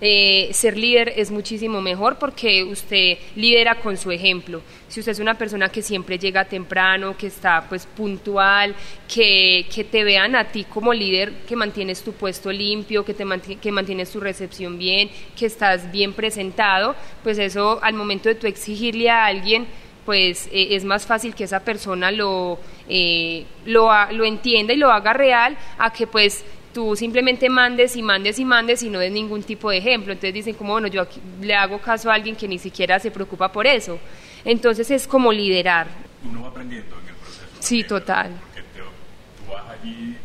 Eh, 0.00 0.50
ser 0.52 0.76
líder 0.76 1.14
es 1.16 1.30
muchísimo 1.30 1.80
mejor 1.80 2.18
porque 2.18 2.62
usted 2.64 3.16
lidera 3.34 3.76
con 3.76 3.96
su 3.96 4.10
ejemplo. 4.10 4.60
Si 4.88 5.00
usted 5.00 5.12
es 5.12 5.20
una 5.20 5.38
persona 5.38 5.70
que 5.70 5.80
siempre 5.80 6.18
llega 6.18 6.44
temprano, 6.44 7.16
que 7.16 7.28
está 7.28 7.66
pues 7.68 7.86
puntual, 7.86 8.74
que, 9.12 9.66
que 9.74 9.84
te 9.84 10.04
vean 10.04 10.36
a 10.36 10.44
ti 10.44 10.64
como 10.64 10.92
líder, 10.92 11.32
que 11.48 11.56
mantienes 11.56 12.02
tu 12.02 12.12
puesto 12.12 12.52
limpio, 12.52 13.04
que, 13.04 13.14
te 13.14 13.24
que 13.60 13.72
mantienes 13.72 14.10
tu 14.10 14.20
recepción 14.20 14.78
bien, 14.78 15.10
que 15.34 15.46
estás 15.46 15.90
bien 15.90 16.12
presentado, 16.12 16.94
pues 17.22 17.38
eso 17.38 17.78
al 17.82 17.94
momento 17.94 18.28
de 18.28 18.34
tu 18.34 18.46
exigirle 18.46 19.08
a 19.08 19.24
alguien, 19.24 19.66
pues 20.04 20.46
eh, 20.52 20.68
es 20.72 20.84
más 20.84 21.06
fácil 21.06 21.34
que 21.34 21.44
esa 21.44 21.60
persona 21.60 22.10
lo, 22.10 22.58
eh, 22.88 23.44
lo, 23.64 23.90
lo 24.12 24.24
entienda 24.24 24.74
y 24.74 24.76
lo 24.76 24.92
haga 24.92 25.14
real 25.14 25.56
a 25.78 25.92
que 25.92 26.06
pues 26.06 26.44
tú 26.76 26.94
simplemente 26.94 27.48
mandes 27.48 27.96
y 27.96 28.02
mandes 28.02 28.38
y 28.38 28.44
mandes 28.44 28.82
y 28.82 28.90
no 28.90 28.98
des 28.98 29.10
ningún 29.10 29.42
tipo 29.42 29.70
de 29.70 29.78
ejemplo. 29.78 30.12
Entonces 30.12 30.34
dicen 30.34 30.54
como, 30.54 30.74
bueno, 30.74 30.88
yo 30.88 31.06
le 31.40 31.54
hago 31.54 31.78
caso 31.80 32.10
a 32.10 32.14
alguien 32.14 32.36
que 32.36 32.46
ni 32.46 32.58
siquiera 32.58 32.98
se 32.98 33.10
preocupa 33.10 33.50
por 33.50 33.66
eso. 33.66 33.98
Entonces 34.44 34.90
es 34.90 35.06
como 35.06 35.32
liderar. 35.32 35.86
Uno 36.22 36.42
va 36.42 36.48
aprendiendo 36.48 36.94
en 37.00 37.08
el 37.08 37.14
proceso. 37.14 37.46
Sí, 37.60 37.82
total. 37.82 38.30
Porque 38.52 38.60
tú 38.68 39.50
vas 39.50 39.64
allí 39.70 40.18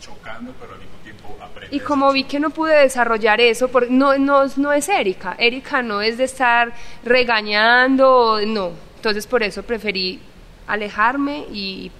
chocando, 0.00 0.54
pero 0.60 0.74
al 0.74 0.78
mismo 0.78 0.94
tiempo 1.02 1.36
aprendes. 1.42 1.72
Y 1.72 1.80
como 1.80 2.12
vi 2.12 2.22
que 2.22 2.38
no 2.38 2.50
pude 2.50 2.76
desarrollar 2.76 3.40
eso, 3.40 3.66
porque 3.66 3.90
no, 3.90 4.16
no, 4.18 4.44
no 4.58 4.72
es 4.72 4.88
Erika. 4.88 5.34
Erika 5.36 5.82
no 5.82 6.00
es 6.00 6.16
de 6.16 6.24
estar 6.24 6.72
regañando, 7.04 8.38
no. 8.46 8.70
Entonces 8.98 9.26
por 9.26 9.42
eso 9.42 9.64
preferí 9.64 10.20
alejarme 10.66 11.44
y, 11.52 11.90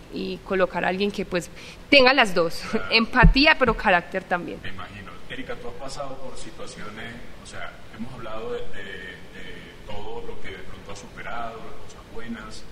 colocar 0.46 0.84
a 0.84 0.88
alguien 0.88 1.10
que 1.10 1.24
pues 1.24 1.50
tenga 1.92 2.14
las 2.14 2.34
dos, 2.34 2.62
empatía 2.90 3.56
pero 3.58 3.76
carácter 3.76 4.24
también. 4.24 4.58
Me 4.62 4.70
imagino. 4.70 5.12
Erika, 5.28 5.54
tú 5.56 5.68
has 5.68 5.74
pasado 5.74 6.16
por 6.16 6.36
situaciones, 6.38 7.14
o 7.44 7.46
sea, 7.46 7.70
hemos 7.94 8.12
hablado 8.14 8.52
de, 8.52 8.60
todo 9.86 10.22
lo 10.26 10.40
que 10.40 10.48
de 10.48 10.62
pronto 10.64 10.92
has 10.92 10.98
superado, 10.98 11.56
las 11.56 11.76
cosas 11.84 12.12
buenas, 12.14 12.62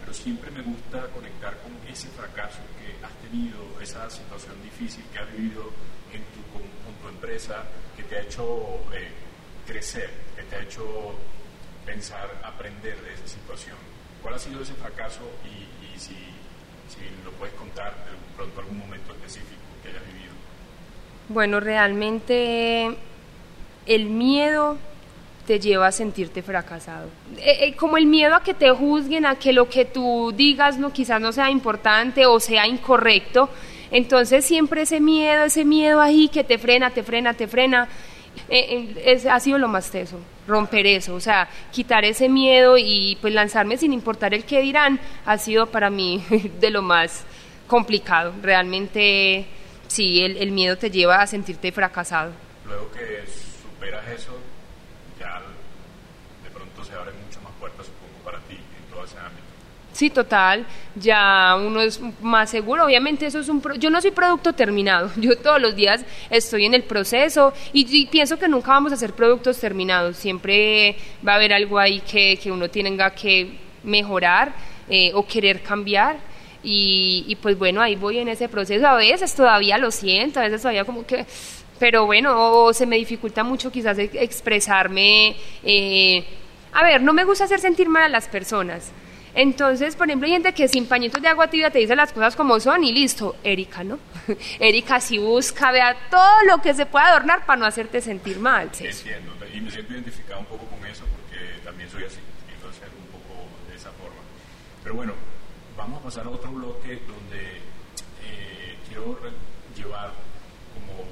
pero 0.00 0.14
siempre 0.14 0.50
me 0.52 0.62
gusta 0.62 1.06
conectar 1.08 1.56
con 1.58 1.72
ese 1.90 2.08
fracaso 2.10 2.60
que 2.78 3.04
has 3.04 3.12
tenido, 3.28 3.58
esa 3.80 4.08
situación 4.08 4.54
difícil 4.62 5.04
que 5.12 5.18
has 5.18 5.32
vivido 5.32 5.70
en 6.12 6.22
tu, 6.30 6.42
con, 6.52 6.62
tu 7.02 7.08
empresa, 7.08 7.64
que 7.96 8.04
te 8.04 8.16
ha 8.16 8.22
hecho 8.22 8.44
eh, 8.92 9.10
crecer, 9.66 10.10
que 10.36 10.42
te 10.44 10.56
ha 10.56 10.60
hecho 10.62 11.14
pensar, 11.84 12.40
aprender 12.44 13.00
de 13.02 13.14
esa 13.14 13.26
situación. 13.26 13.76
¿Cuál 14.22 14.34
ha 14.34 14.38
sido 14.38 14.62
ese 14.62 14.74
fracaso 14.74 15.22
y, 15.44 15.98
si, 15.98 16.14
lo 17.24 17.30
puedes 17.32 17.54
contar 17.54 17.94
pronto 18.36 18.60
algún 18.60 18.78
momento 18.78 19.12
específico 19.12 19.60
que 19.82 19.88
hayas 19.90 20.06
vivido? 20.06 20.32
Bueno, 21.28 21.60
realmente 21.60 22.96
el 23.86 24.06
miedo 24.06 24.78
te 25.46 25.58
lleva 25.58 25.88
a 25.88 25.92
sentirte 25.92 26.42
fracasado. 26.42 27.08
Eh, 27.38 27.58
eh, 27.60 27.76
como 27.76 27.96
el 27.96 28.06
miedo 28.06 28.34
a 28.34 28.42
que 28.42 28.54
te 28.54 28.70
juzguen, 28.70 29.26
a 29.26 29.34
que 29.34 29.52
lo 29.52 29.68
que 29.68 29.84
tú 29.84 30.32
digas 30.36 30.78
no, 30.78 30.92
quizás 30.92 31.20
no 31.20 31.32
sea 31.32 31.50
importante 31.50 32.26
o 32.26 32.38
sea 32.38 32.66
incorrecto. 32.66 33.50
Entonces 33.90 34.44
siempre 34.44 34.82
ese 34.82 35.00
miedo, 35.00 35.44
ese 35.44 35.64
miedo 35.64 36.00
ahí 36.00 36.28
que 36.28 36.44
te 36.44 36.58
frena, 36.58 36.90
te 36.90 37.02
frena, 37.02 37.34
te 37.34 37.48
frena. 37.48 37.88
Eh, 38.48 39.20
ha 39.28 39.40
sido 39.40 39.58
lo 39.58 39.66
más 39.66 39.90
teso, 39.90 40.20
romper 40.50 40.86
eso, 40.86 41.14
o 41.14 41.20
sea, 41.20 41.48
quitar 41.72 42.04
ese 42.04 42.28
miedo 42.28 42.76
y 42.76 43.16
pues 43.20 43.32
lanzarme 43.32 43.78
sin 43.78 43.92
importar 43.92 44.34
el 44.34 44.44
que 44.44 44.60
dirán, 44.60 45.00
ha 45.24 45.38
sido 45.38 45.66
para 45.66 45.88
mí 45.88 46.22
de 46.60 46.70
lo 46.70 46.82
más 46.82 47.24
complicado. 47.66 48.34
Realmente, 48.42 49.46
sí, 49.86 50.22
el, 50.22 50.36
el 50.36 50.50
miedo 50.50 50.76
te 50.76 50.90
lleva 50.90 51.22
a 51.22 51.26
sentirte 51.26 51.72
fracasado. 51.72 52.32
Luego 52.66 52.90
que 52.90 53.24
superas 53.62 54.06
eso, 54.08 54.36
ya 55.18 55.40
de 56.44 56.50
pronto 56.50 56.84
se 56.84 56.92
abren 56.94 57.14
mucho 57.24 57.40
más 57.40 57.52
puertas, 57.58 57.86
supongo, 57.86 58.24
para 58.24 58.38
ti 58.40 58.56
en 58.56 58.92
todo 58.92 59.04
ese 59.04 59.18
ámbito. 59.18 59.46
Sí, 59.92 60.08
total, 60.08 60.66
ya 60.94 61.56
uno 61.56 61.80
es 61.80 62.00
más 62.22 62.50
seguro. 62.50 62.84
Obviamente 62.84 63.26
eso 63.26 63.40
es 63.40 63.48
un... 63.48 63.62
yo 63.78 63.90
no 63.90 64.00
soy 64.00 64.12
producto 64.12 64.52
terminado, 64.52 65.10
yo 65.16 65.36
todos 65.36 65.60
los 65.60 65.74
días 65.74 66.04
estoy 66.30 66.66
en 66.66 66.74
el 66.74 66.84
proceso 66.84 67.52
y, 67.72 68.06
pienso 68.06 68.38
que 68.38 68.48
nunca 68.48 68.70
vamos 68.70 68.92
a 68.92 68.96
ser 68.96 69.12
productos 69.12 69.58
terminados, 69.58 70.16
siempre 70.16 70.96
va 71.26 71.32
a 71.32 71.36
haber 71.36 71.52
algo 71.52 71.78
ahí 71.78 72.00
que, 72.00 72.38
que 72.40 72.52
uno 72.52 72.68
tenga 72.70 73.10
que 73.10 73.58
mejorar 73.82 74.52
eh, 74.88 75.10
o 75.14 75.26
querer 75.26 75.62
cambiar. 75.62 76.18
Y, 76.62 77.24
y, 77.26 77.36
pues 77.36 77.58
bueno, 77.58 77.80
ahí 77.80 77.96
voy 77.96 78.18
en 78.18 78.28
ese 78.28 78.48
proceso. 78.48 78.86
A 78.86 78.96
veces 78.96 79.34
todavía 79.34 79.78
lo 79.78 79.90
siento, 79.90 80.40
a 80.40 80.44
veces 80.44 80.60
todavía 80.60 80.84
como 80.84 81.06
que... 81.06 81.24
Pero 81.78 82.04
bueno, 82.04 82.70
se 82.74 82.84
me 82.84 82.96
dificulta 82.96 83.42
mucho 83.42 83.72
quizás 83.72 83.98
expresarme. 83.98 85.34
Eh, 85.64 86.22
a 86.72 86.84
ver, 86.84 87.00
no 87.00 87.14
me 87.14 87.24
gusta 87.24 87.44
hacer 87.44 87.58
sentir 87.58 87.88
mal 87.88 88.02
a 88.02 88.08
las 88.10 88.28
personas. 88.28 88.92
Entonces, 89.34 89.96
por 89.96 90.08
ejemplo, 90.08 90.26
hay 90.26 90.32
gente 90.32 90.52
que 90.52 90.68
sin 90.68 90.86
pañitos 90.86 91.20
de 91.22 91.28
agua 91.28 91.48
tibia 91.48 91.70
te 91.70 91.78
dice 91.78 91.94
las 91.94 92.12
cosas 92.12 92.36
como 92.36 92.58
son 92.60 92.84
y 92.84 92.92
listo. 92.92 93.36
Erika, 93.44 93.84
¿no? 93.84 93.98
Erika 94.58 95.00
si 95.00 95.18
busca, 95.18 95.70
vea 95.70 95.96
todo 96.10 96.44
lo 96.48 96.60
que 96.60 96.74
se 96.74 96.86
puede 96.86 97.06
adornar 97.06 97.46
para 97.46 97.58
no 97.58 97.66
hacerte 97.66 98.00
sentir 98.00 98.38
mal. 98.38 98.70
Sí, 98.72 98.86
entiendo, 98.86 99.32
y 99.52 99.60
me 99.60 99.70
siento 99.70 99.92
identificado 99.92 100.40
un 100.40 100.46
poco 100.46 100.66
con 100.66 100.84
eso 100.86 101.04
porque 101.06 101.60
también 101.64 101.90
soy 101.90 102.04
así, 102.04 102.18
quiero 102.48 102.70
hacer 102.70 102.88
un 102.88 103.06
poco 103.06 103.46
de 103.68 103.76
esa 103.76 103.90
forma. 103.92 104.20
Pero 104.82 104.94
bueno, 104.94 105.12
vamos 105.76 106.00
a 106.00 106.04
pasar 106.04 106.26
a 106.26 106.30
otro 106.30 106.50
bloque 106.52 107.00
donde 107.06 107.40
eh, 108.24 108.76
quiero 108.88 109.18
llevar 109.76 110.12
como, 110.74 111.04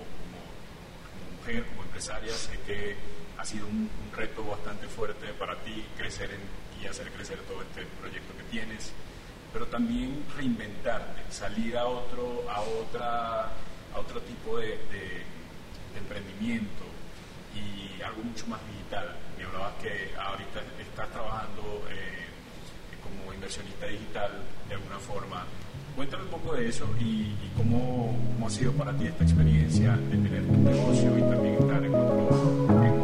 mujer, 1.39 1.65
como 1.71 1.83
empresaria, 1.85 2.33
sé 2.33 2.59
que 2.67 2.97
ha 3.39 3.45
sido 3.45 3.67
un 3.67 3.89
reto 4.15 4.45
bastante 4.45 4.87
fuerte 4.89 5.27
para 5.39 5.55
ti 5.57 5.85
crecer 5.97 6.31
en 6.31 6.69
y 6.83 6.87
hacer 6.87 7.11
crecer 7.11 7.39
todo 7.49 7.63
este 7.63 7.85
proyecto 8.01 8.37
que 8.37 8.45
tienes, 8.45 8.93
pero 9.53 9.67
también 9.67 10.25
reinventarte, 10.37 11.23
salir 11.31 11.77
a 11.77 11.87
otro, 11.87 12.45
a 12.51 12.61
otra, 12.61 13.41
a 13.95 13.99
otro 13.99 14.21
tipo 14.23 14.59
de, 14.59 14.79
emprendimiento 15.97 16.85
y 17.55 18.01
algo 18.03 18.23
mucho 18.23 18.47
más 18.47 18.61
digital. 18.71 19.17
Me 19.37 19.45
hablabas 19.45 19.75
que 19.83 20.15
ahorita 20.17 20.61
estás 20.81 21.11
trabajando 21.11 21.83
eh, 21.91 22.29
como 23.03 23.35
inversionista 23.35 23.87
digital 23.87 24.31
de 24.69 24.75
alguna 24.75 24.99
forma. 24.99 25.45
Cuéntame 25.97 26.23
un 26.23 26.31
poco 26.31 26.55
de 26.55 26.69
eso 26.69 26.87
y, 27.01 27.35
cómo, 27.57 28.17
cómo, 28.35 28.47
ha 28.47 28.51
sido 28.51 28.73
para 28.75 28.93
ti 28.93 29.07
esta 29.07 29.25
experiencia 29.25 29.97
de 29.97 30.17
tener 30.17 30.47
tu 30.47 30.57
negocio 30.57 31.19
y 31.19 31.23
también 31.23 31.55
estar 31.55 31.85
en 31.85 31.95
otro, 31.95 32.85
en 32.85 32.98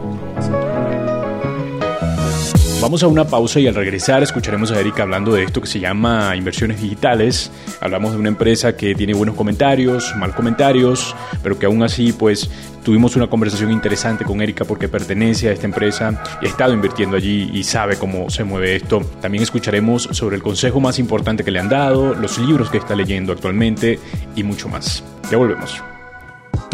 Vamos 2.85 3.03
a 3.03 3.07
una 3.07 3.25
pausa 3.25 3.61
y 3.61 3.67
al 3.67 3.75
regresar 3.75 4.23
escucharemos 4.23 4.71
a 4.71 4.79
Erika 4.79 5.05
hablando 5.05 5.33
de 5.33 5.45
esto 5.45 5.63
que 5.63 5.67
se 5.67 5.81
llama 5.81 6.37
inversiones 6.37 6.83
digitales. 6.83 7.51
Hablamos 7.81 8.13
de 8.13 8.19
una 8.19 8.29
empresa 8.29 8.77
que 8.77 8.95
tiene 8.95 9.15
buenos 9.15 9.37
comentarios, 9.37 10.15
mal 10.17 10.35
comentarios, 10.35 11.17
pero 11.43 11.59
que 11.59 11.65
aún 11.65 11.83
así 11.83 12.13
pues 12.13 12.51
tuvimos 12.83 13.17
una 13.17 13.29
conversación 13.29 13.73
interesante 13.73 14.27
con 14.27 14.43
Erika 14.43 14.67
porque 14.67 14.89
pertenece 14.89 15.49
a 15.49 15.53
esta 15.53 15.65
empresa 15.65 16.23
y 16.43 16.45
ha 16.45 16.49
estado 16.51 16.75
invirtiendo 16.75 17.17
allí 17.17 17.51
y 17.55 17.65
sabe 17.65 17.97
cómo 17.97 18.29
se 18.29 18.45
mueve 18.45 18.77
esto. 18.77 19.01
También 19.23 19.43
escucharemos 19.43 20.03
sobre 20.13 20.37
el 20.37 20.43
consejo 20.43 20.79
más 20.79 20.99
importante 20.99 21.43
que 21.43 21.51
le 21.51 21.61
han 21.61 21.71
dado, 21.71 22.15
los 22.15 22.39
libros 22.39 22.69
que 22.69 22.77
está 22.77 22.95
leyendo 22.95 23.33
actualmente 23.33 23.99
y 24.37 24.43
mucho 24.43 24.69
más. 24.69 25.03
Ya 25.31 25.39
volvemos. 25.39 25.94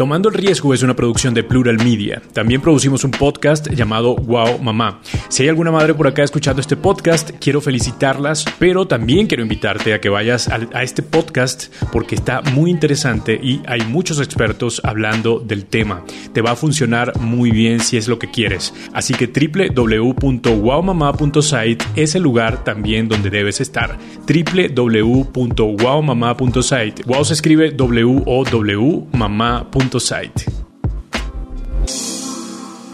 Tomando 0.01 0.29
el 0.29 0.35
Riesgo 0.35 0.73
es 0.73 0.81
una 0.81 0.95
producción 0.95 1.35
de 1.35 1.43
Plural 1.43 1.77
Media. 1.77 2.23
También 2.33 2.59
producimos 2.59 3.03
un 3.03 3.11
podcast 3.11 3.69
llamado 3.69 4.15
Wow 4.15 4.57
Mamá. 4.57 4.99
Si 5.29 5.43
hay 5.43 5.49
alguna 5.49 5.69
madre 5.69 5.93
por 5.93 6.07
acá 6.07 6.23
escuchando 6.23 6.59
este 6.59 6.75
podcast, 6.75 7.29
quiero 7.39 7.61
felicitarlas, 7.61 8.45
pero 8.57 8.87
también 8.87 9.27
quiero 9.27 9.43
invitarte 9.43 9.93
a 9.93 10.01
que 10.01 10.09
vayas 10.09 10.47
a, 10.47 10.81
este 10.81 11.03
podcast 11.03 11.71
porque 11.91 12.15
está 12.15 12.41
muy 12.41 12.71
interesante 12.71 13.39
y 13.39 13.61
hay 13.67 13.81
muchos 13.81 14.19
expertos 14.19 14.81
hablando 14.83 15.39
del 15.39 15.67
tema. 15.67 16.03
Te 16.33 16.41
va 16.41 16.53
a 16.53 16.55
funcionar 16.55 17.19
muy 17.19 17.51
bien 17.51 17.79
si 17.79 17.97
es 17.97 18.07
lo 18.07 18.17
que 18.17 18.31
quieres. 18.31 18.73
Así 18.93 19.13
que 19.13 19.27
www.wowmamá.site 19.27 21.85
es 21.95 22.15
el 22.15 22.23
lugar 22.23 22.63
también 22.63 23.07
donde 23.07 23.29
debes 23.29 23.61
estar. 23.61 23.99
www.wowmamá.site. 24.25 27.03
Wow 27.05 27.23
se 27.23 27.33
escribe 27.33 27.69
W-O-W 27.69 29.05
mamá.site 29.11 29.90
site. 29.99 30.45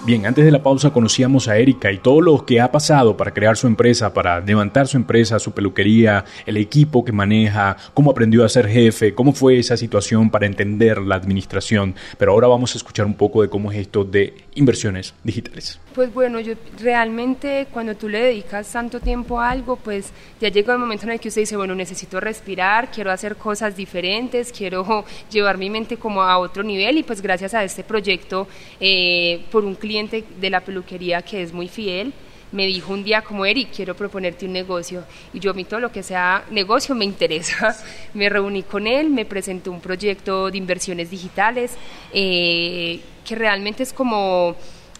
Bien, 0.07 0.25
antes 0.25 0.45
de 0.45 0.51
la 0.51 0.63
pausa 0.63 0.91
conocíamos 0.91 1.49
a 1.49 1.57
Erika 1.57 1.91
y 1.91 1.97
todo 1.97 2.21
lo 2.21 2.45
que 2.45 2.61
ha 2.61 2.71
pasado 2.71 3.17
para 3.17 3.33
crear 3.33 3.57
su 3.57 3.67
empresa, 3.67 4.13
para 4.13 4.39
levantar 4.39 4.87
su 4.87 4.95
empresa, 4.95 5.37
su 5.37 5.51
peluquería, 5.51 6.23
el 6.45 6.55
equipo 6.55 7.03
que 7.03 7.11
maneja, 7.11 7.75
cómo 7.93 8.11
aprendió 8.11 8.45
a 8.45 8.47
ser 8.47 8.69
jefe, 8.69 9.13
cómo 9.13 9.33
fue 9.33 9.59
esa 9.59 9.75
situación 9.75 10.29
para 10.29 10.45
entender 10.45 10.99
la 10.99 11.15
administración. 11.15 11.93
Pero 12.17 12.31
ahora 12.31 12.47
vamos 12.47 12.73
a 12.73 12.77
escuchar 12.77 13.05
un 13.05 13.15
poco 13.15 13.41
de 13.41 13.49
cómo 13.49 13.69
es 13.69 13.79
esto 13.79 14.05
de 14.05 14.33
inversiones 14.55 15.13
digitales. 15.25 15.77
Pues 15.93 16.13
bueno, 16.13 16.39
yo 16.39 16.53
realmente 16.79 17.67
cuando 17.73 17.95
tú 17.95 18.07
le 18.07 18.21
dedicas 18.21 18.71
tanto 18.71 19.01
tiempo 19.01 19.41
a 19.41 19.49
algo, 19.49 19.75
pues 19.75 20.11
ya 20.39 20.47
llega 20.47 20.71
el 20.71 20.79
momento 20.79 21.03
en 21.03 21.13
el 21.13 21.19
que 21.19 21.27
usted 21.27 21.41
dice, 21.41 21.57
bueno, 21.57 21.75
necesito 21.75 22.21
respirar, 22.21 22.91
quiero 22.91 23.11
hacer 23.11 23.35
cosas 23.35 23.75
diferentes, 23.75 24.53
quiero 24.53 25.03
llevar 25.29 25.57
mi 25.57 25.69
mente 25.69 25.97
como 25.97 26.21
a 26.21 26.37
otro 26.37 26.63
nivel 26.63 26.97
y 26.99 27.03
pues 27.03 27.21
gracias 27.21 27.53
a 27.53 27.65
este 27.65 27.83
proyecto 27.83 28.47
eh, 28.79 29.43
por 29.51 29.65
un 29.65 29.75
cliente 29.75 29.96
de 30.05 30.49
la 30.49 30.61
peluquería 30.61 31.21
que 31.21 31.41
es 31.41 31.53
muy 31.53 31.67
fiel, 31.67 32.13
me 32.51 32.65
dijo 32.65 32.93
un 32.93 33.03
día 33.03 33.21
como 33.21 33.45
Eric, 33.45 33.69
quiero 33.75 33.95
proponerte 33.95 34.45
un 34.45 34.53
negocio. 34.53 35.03
Y 35.33 35.39
yo 35.39 35.51
a 35.51 35.53
mí 35.53 35.65
todo 35.65 35.79
lo 35.79 35.91
que 35.91 36.03
sea 36.03 36.45
negocio 36.49 36.95
me 36.95 37.05
interesa. 37.05 37.75
Me 38.13 38.29
reuní 38.29 38.63
con 38.63 38.87
él, 38.87 39.09
me 39.09 39.25
presentó 39.25 39.71
un 39.71 39.81
proyecto 39.81 40.49
de 40.49 40.57
inversiones 40.57 41.09
digitales 41.11 41.77
eh, 42.13 42.99
que 43.25 43.35
realmente 43.35 43.83
es 43.83 43.93
como 43.93 44.55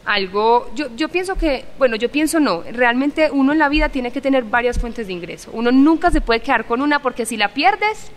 algo, 0.05 0.71
yo, 0.75 0.87
yo 0.95 1.09
pienso 1.09 1.35
que, 1.35 1.65
bueno, 1.77 1.95
yo 1.95 2.09
pienso 2.09 2.39
no, 2.39 2.63
realmente 2.71 3.29
uno 3.31 3.51
en 3.51 3.59
la 3.59 3.67
vida 3.67 3.89
tiene 3.89 4.11
que 4.11 4.21
tener 4.21 4.43
varias 4.43 4.79
fuentes 4.79 5.07
de 5.07 5.13
ingreso. 5.13 5.49
Uno 5.53 5.71
nunca 5.71 6.11
se 6.11 6.21
puede 6.21 6.39
quedar 6.39 6.65
con 6.65 6.81
una 6.81 7.01
porque 7.01 7.25
si 7.25 7.37
la 7.37 7.53
pierdes, 7.53 8.11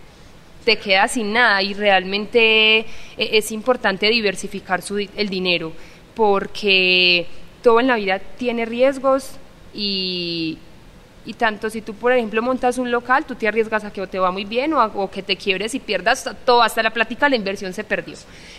te 0.63 0.77
quedas 0.77 1.13
sin 1.13 1.33
nada 1.33 1.61
y 1.61 1.73
realmente 1.73 2.79
eh, 2.79 2.85
es 3.17 3.51
importante 3.51 4.09
diversificar 4.09 4.81
su, 4.81 4.97
el 4.97 5.29
dinero 5.29 5.73
porque 6.15 7.27
todo 7.63 7.79
en 7.79 7.87
la 7.87 7.95
vida 7.95 8.19
tiene 8.19 8.65
riesgos 8.65 9.31
y, 9.73 10.57
y 11.25 11.33
tanto 11.33 11.69
si 11.69 11.81
tú, 11.81 11.93
por 11.93 12.11
ejemplo, 12.11 12.41
montas 12.41 12.77
un 12.77 12.91
local, 12.91 13.25
tú 13.25 13.35
te 13.35 13.47
arriesgas 13.47 13.83
a 13.83 13.91
que 13.91 14.05
te 14.07 14.19
va 14.19 14.31
muy 14.31 14.45
bien 14.45 14.73
o, 14.73 14.83
o 14.83 15.09
que 15.09 15.21
te 15.21 15.35
quiebres 15.37 15.73
y 15.75 15.79
pierdas 15.79 16.29
todo, 16.45 16.61
hasta 16.61 16.83
la 16.83 16.91
plática 16.91 17.29
la 17.29 17.35
inversión 17.35 17.73
se 17.73 17.83
perdió. 17.83 18.11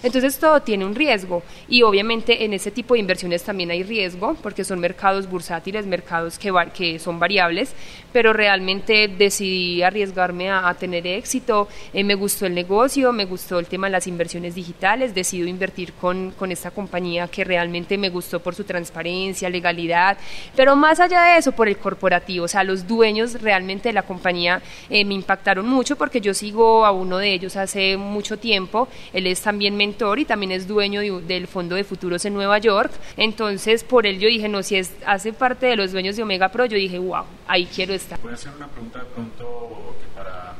Entonces 0.02 0.38
todo 0.38 0.62
tiene 0.62 0.86
un 0.86 0.94
riesgo. 0.94 1.42
Y 1.68 1.82
obviamente 1.82 2.44
en 2.44 2.52
ese 2.52 2.70
tipo 2.70 2.94
de 2.94 3.00
inversiones 3.00 3.42
también 3.42 3.70
hay 3.70 3.82
riesgo 3.82 4.34
porque 4.42 4.64
son 4.64 4.80
mercados 4.80 5.28
bursátiles, 5.28 5.86
mercados 5.86 6.38
que, 6.38 6.52
que 6.74 6.98
son 6.98 7.18
variables, 7.18 7.74
pero 8.12 8.32
realmente 8.32 9.08
decidí 9.08 9.82
arriesgarme 9.82 10.50
a, 10.50 10.72
tener 10.74 11.06
éxito, 11.06 11.68
eh, 11.92 12.02
me 12.02 12.14
gustó 12.14 12.46
el 12.46 12.54
negocio, 12.54 13.12
me 13.12 13.24
gustó 13.24 13.58
el 13.58 13.66
tema 13.66 13.86
de 13.86 13.92
las 13.92 14.06
inversiones 14.06 14.54
digitales, 14.54 15.14
decido 15.14 15.46
invertir 15.46 15.92
con, 15.92 16.30
con 16.32 16.50
esta 16.50 16.70
compañía 16.70 17.28
que 17.28 17.44
realmente 17.44 17.98
me 17.98 18.08
gustó 18.08 18.40
por 18.40 18.54
su 18.54 18.64
transparencia, 18.64 19.50
legalidad, 19.50 20.16
pero 20.56 20.74
más 20.76 20.98
allá 20.98 21.22
de 21.24 21.38
eso, 21.38 21.52
por 21.52 21.68
el 21.68 21.76
corporativo 21.76 22.48
sea, 22.52 22.64
los 22.64 22.86
dueños 22.86 23.40
realmente 23.40 23.88
de 23.88 23.92
la 23.94 24.02
compañía 24.02 24.62
eh, 24.90 25.04
me 25.04 25.14
impactaron 25.14 25.66
mucho 25.66 25.96
porque 25.96 26.20
yo 26.20 26.34
sigo 26.34 26.84
a 26.84 26.92
uno 26.92 27.18
de 27.18 27.32
ellos 27.32 27.56
hace 27.56 27.96
mucho 27.96 28.38
tiempo, 28.38 28.88
él 29.12 29.26
es 29.26 29.40
también 29.40 29.76
mentor 29.76 30.18
y 30.18 30.24
también 30.24 30.52
es 30.52 30.68
dueño 30.68 31.00
del 31.00 31.46
Fondo 31.46 31.76
de 31.76 31.84
Futuros 31.84 32.24
en 32.24 32.34
Nueva 32.34 32.58
York, 32.58 32.92
entonces 33.16 33.84
por 33.84 34.06
él 34.06 34.18
yo 34.18 34.28
dije, 34.28 34.48
no, 34.48 34.62
si 34.62 34.76
es, 34.76 34.92
hace 35.06 35.32
parte 35.32 35.66
de 35.66 35.76
los 35.76 35.92
dueños 35.92 36.16
de 36.16 36.22
Omega 36.22 36.50
Pro, 36.50 36.66
yo 36.66 36.76
dije, 36.76 36.98
wow, 36.98 37.24
ahí 37.48 37.66
quiero 37.66 37.94
estar. 37.94 38.20
Voy 38.20 38.32
a 38.32 38.34
hacer 38.34 38.52
una 38.56 38.68
pregunta 38.68 38.98
de 38.98 39.04
pronto 39.06 39.96
que 40.00 40.06
para, 40.14 40.54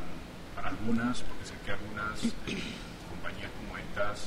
para 0.55 0.69
algunas 0.69 1.23
compañías 3.09 3.49
como 3.59 3.77
estas 3.77 4.25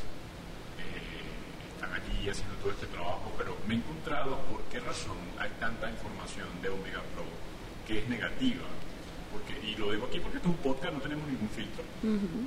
eh, 0.79 1.75
están 1.75 1.93
allí 1.93 2.29
haciendo 2.29 2.55
todo 2.57 2.71
este 2.71 2.87
trabajo, 2.87 3.33
pero 3.37 3.57
me 3.67 3.75
he 3.75 3.77
encontrado 3.79 4.39
por 4.51 4.63
qué 4.71 4.81
razón 4.81 5.17
hay 5.39 5.51
tanta 5.61 5.91
información 5.91 6.49
de 6.63 6.69
Omega 6.69 7.03
Pro 7.15 7.25
que 7.87 7.99
es 7.99 8.09
negativa. 8.09 8.67
Porque, 9.33 9.55
y 9.67 9.77
lo 9.77 9.93
digo 9.93 10.07
aquí 10.07 10.19
porque 10.19 10.39
esto 10.39 10.49
es 10.49 10.57
un 10.57 10.63
podcast, 10.63 10.95
no 10.95 11.01
tenemos 11.01 11.27
ningún 11.29 11.49
filtro, 11.51 11.85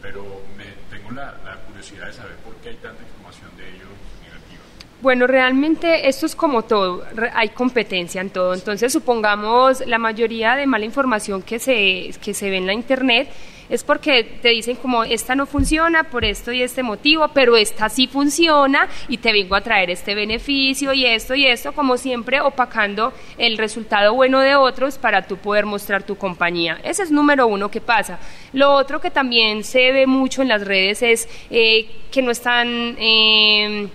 pero 0.02 0.41
me, 0.58 0.65
tengo 0.89 1.12
la, 1.12 1.38
la, 1.45 1.62
curiosidad 1.67 2.08
de 2.08 2.13
saber 2.13 2.36
por 2.38 2.56
qué 2.58 2.69
hay 2.69 2.75
tanta 2.78 3.04
información 3.04 3.52
de 3.58 3.69
ellos 3.69 3.93
negativa. 4.23 4.63
Bueno, 5.01 5.27
realmente 5.27 6.09
esto 6.09 6.25
es 6.25 6.35
como 6.35 6.63
todo, 6.63 7.05
hay 7.33 7.49
competencia 7.49 8.19
en 8.19 8.31
todo. 8.31 8.53
Entonces, 8.53 8.91
supongamos 8.91 9.85
la 9.88 9.97
mayoría 9.97 10.57
de 10.57 10.67
mala 10.67 10.83
información 10.83 11.41
que 11.41 11.57
se, 11.57 12.12
que 12.21 12.33
se 12.33 12.49
ve 12.49 12.57
en 12.57 12.67
la 12.67 12.73
Internet 12.73 13.29
es 13.69 13.83
porque 13.83 14.23
te 14.23 14.49
dicen 14.49 14.75
como 14.75 15.03
esta 15.03 15.35
no 15.35 15.45
funciona 15.45 16.03
por 16.03 16.25
esto 16.25 16.51
y 16.51 16.63
este 16.63 16.83
motivo, 16.83 17.29
pero 17.33 17.55
esta 17.55 17.88
sí 17.88 18.07
funciona 18.07 18.89
y 19.07 19.17
te 19.19 19.31
vengo 19.31 19.55
a 19.55 19.62
traer 19.62 19.89
este 19.91 20.15
beneficio 20.15 20.91
y 20.91 21.05
esto 21.05 21.35
y 21.35 21.45
esto, 21.45 21.71
como 21.71 21.95
siempre 21.95 22.41
opacando 22.41 23.13
el 23.38 23.57
resultado 23.57 24.15
bueno 24.15 24.39
de 24.39 24.55
otros 24.55 24.97
para 24.97 25.27
tú 25.27 25.38
poder 25.38 25.65
mostrar 25.65 26.03
tu 26.03 26.17
compañía. 26.17 26.79
Ese 26.83 27.03
es 27.03 27.12
número 27.12 27.47
uno 27.47 27.69
que 27.71 27.79
pasa. 27.79 28.19
Lo 28.51 28.73
otro 28.73 28.99
que 28.99 29.12
también 29.12 29.63
se 29.63 29.91
ve 29.91 30.07
mucho 30.07 30.41
en 30.41 30.49
las 30.49 30.65
redes 30.65 31.03
es 31.03 31.29
eh, 31.51 31.89
que 32.12 32.21
no 32.21 32.31
están... 32.31 32.97
Eh, 32.99 33.88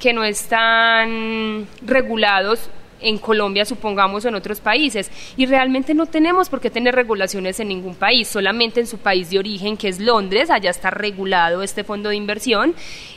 que 0.00 0.12
no 0.12 0.24
están 0.24 1.66
regulados 1.82 2.70
en 3.00 3.18
Colombia, 3.18 3.64
supongamos, 3.64 4.24
o 4.24 4.28
en 4.28 4.34
otros 4.34 4.60
países. 4.60 5.10
Y 5.36 5.46
realmente 5.46 5.94
no 5.94 6.06
tenemos 6.06 6.48
por 6.48 6.60
qué 6.60 6.70
tener 6.70 6.94
regulaciones 6.94 7.60
en 7.60 7.68
ningún 7.68 7.94
país, 7.94 8.28
solamente 8.28 8.80
en 8.80 8.86
su 8.86 8.98
país 8.98 9.30
de 9.30 9.38
origen, 9.38 9.76
que 9.76 9.88
es 9.88 10.00
Londres, 10.00 10.50
allá 10.50 10.70
está 10.70 10.90
regulado 10.90 11.62
este 11.62 11.84
fondo 11.84 12.08
de 12.08 12.16
inversión. 12.16 12.74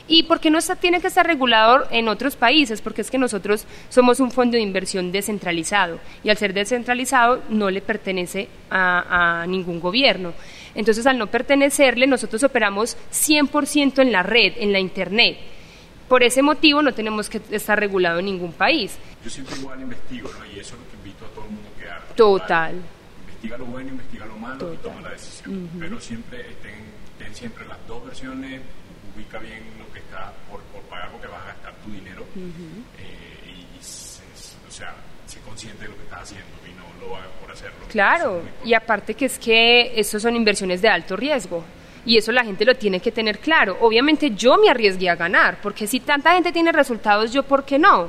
¿Y 0.08 0.24
por 0.24 0.40
qué 0.40 0.50
no 0.50 0.58
está, 0.58 0.76
tiene 0.76 1.00
que 1.00 1.06
estar 1.06 1.26
regulado 1.26 1.86
en 1.90 2.08
otros 2.08 2.36
países? 2.36 2.80
Porque 2.80 3.02
es 3.02 3.10
que 3.10 3.18
nosotros 3.18 3.66
somos 3.88 4.20
un 4.20 4.30
fondo 4.30 4.56
de 4.56 4.62
inversión 4.62 5.12
descentralizado 5.12 5.98
y 6.24 6.30
al 6.30 6.36
ser 6.36 6.52
descentralizado 6.52 7.42
no 7.48 7.70
le 7.70 7.80
pertenece 7.80 8.48
a, 8.70 9.44
ningún 9.48 9.80
gobierno. 9.80 10.32
Entonces, 10.74 11.06
al 11.06 11.18
no 11.18 11.26
pertenecerle, 11.26 12.06
nosotros 12.06 12.42
operamos 12.44 12.96
100% 13.12 14.02
en 14.02 14.12
la 14.12 14.22
red, 14.22 14.52
en 14.56 14.72
la 14.72 14.78
Internet. 14.78 15.38
Por 16.10 16.24
ese 16.24 16.42
motivo 16.42 16.82
no 16.82 16.92
tenemos 16.92 17.30
que 17.30 17.40
estar 17.52 17.78
regulado 17.78 18.18
en 18.18 18.24
ningún 18.24 18.52
país. 18.52 18.98
Yo 19.22 19.30
siempre 19.30 19.54
igual 19.56 19.80
investigo, 19.80 20.28
¿no? 20.36 20.44
Y 20.44 20.58
eso 20.58 20.74
es 20.74 20.80
lo 20.80 20.90
que 20.90 20.96
invito 20.96 21.24
a 21.24 21.28
todo 21.28 21.44
el 21.44 21.50
mundo 21.52 21.70
que 21.78 21.84
haga. 21.84 22.02
Total. 22.16 22.74
Investiga 23.28 23.56
lo 23.58 23.64
bueno, 23.66 23.90
investiga 23.90 24.26
lo 24.26 24.34
malo 24.36 24.58
Total. 24.58 24.74
y 24.74 24.78
toma 24.78 25.00
la 25.02 25.10
decisión. 25.10 25.70
Pero 25.78 26.00
siempre 26.00 26.40
estén, 26.50 27.32
siempre 27.32 27.64
las 27.68 27.78
dos 27.86 28.04
versiones, 28.04 28.60
ubica 29.14 29.38
bien 29.38 29.62
lo 29.78 29.92
que 29.92 30.00
está 30.00 30.32
por, 30.50 30.60
por 30.74 30.82
pagar 30.90 31.12
porque 31.12 31.28
vas 31.28 31.42
a 31.44 31.46
gastar 31.46 31.74
tu 31.84 31.92
dinero. 31.92 32.24
eh, 32.98 33.54
y, 33.78 33.80
se, 33.80 34.22
o 34.68 34.70
sea, 34.72 34.92
sé 35.26 35.38
consciente 35.46 35.84
de 35.84 35.90
lo 35.90 35.96
que 35.96 36.02
estás 36.02 36.22
haciendo 36.22 36.48
y 36.68 36.72
no 36.74 37.06
lo 37.06 37.14
hagas 37.14 37.28
por 37.40 37.52
hacerlo. 37.52 37.78
Claro, 37.88 38.42
y 38.64 38.74
aparte 38.74 39.14
que 39.14 39.26
es 39.26 39.38
que 39.38 39.92
estos 40.00 40.22
son 40.22 40.34
inversiones 40.34 40.82
de 40.82 40.88
alto 40.88 41.16
riesgo 41.16 41.64
y 42.04 42.16
eso 42.16 42.32
la 42.32 42.44
gente 42.44 42.64
lo 42.64 42.74
tiene 42.74 43.00
que 43.00 43.12
tener 43.12 43.38
claro. 43.38 43.76
Obviamente 43.80 44.30
yo 44.30 44.56
me 44.58 44.68
arriesgué 44.68 45.10
a 45.10 45.16
ganar, 45.16 45.58
porque 45.62 45.86
si 45.86 46.00
tanta 46.00 46.32
gente 46.32 46.52
tiene 46.52 46.72
resultados, 46.72 47.32
yo 47.32 47.42
por 47.42 47.64
qué 47.64 47.78
no? 47.78 48.08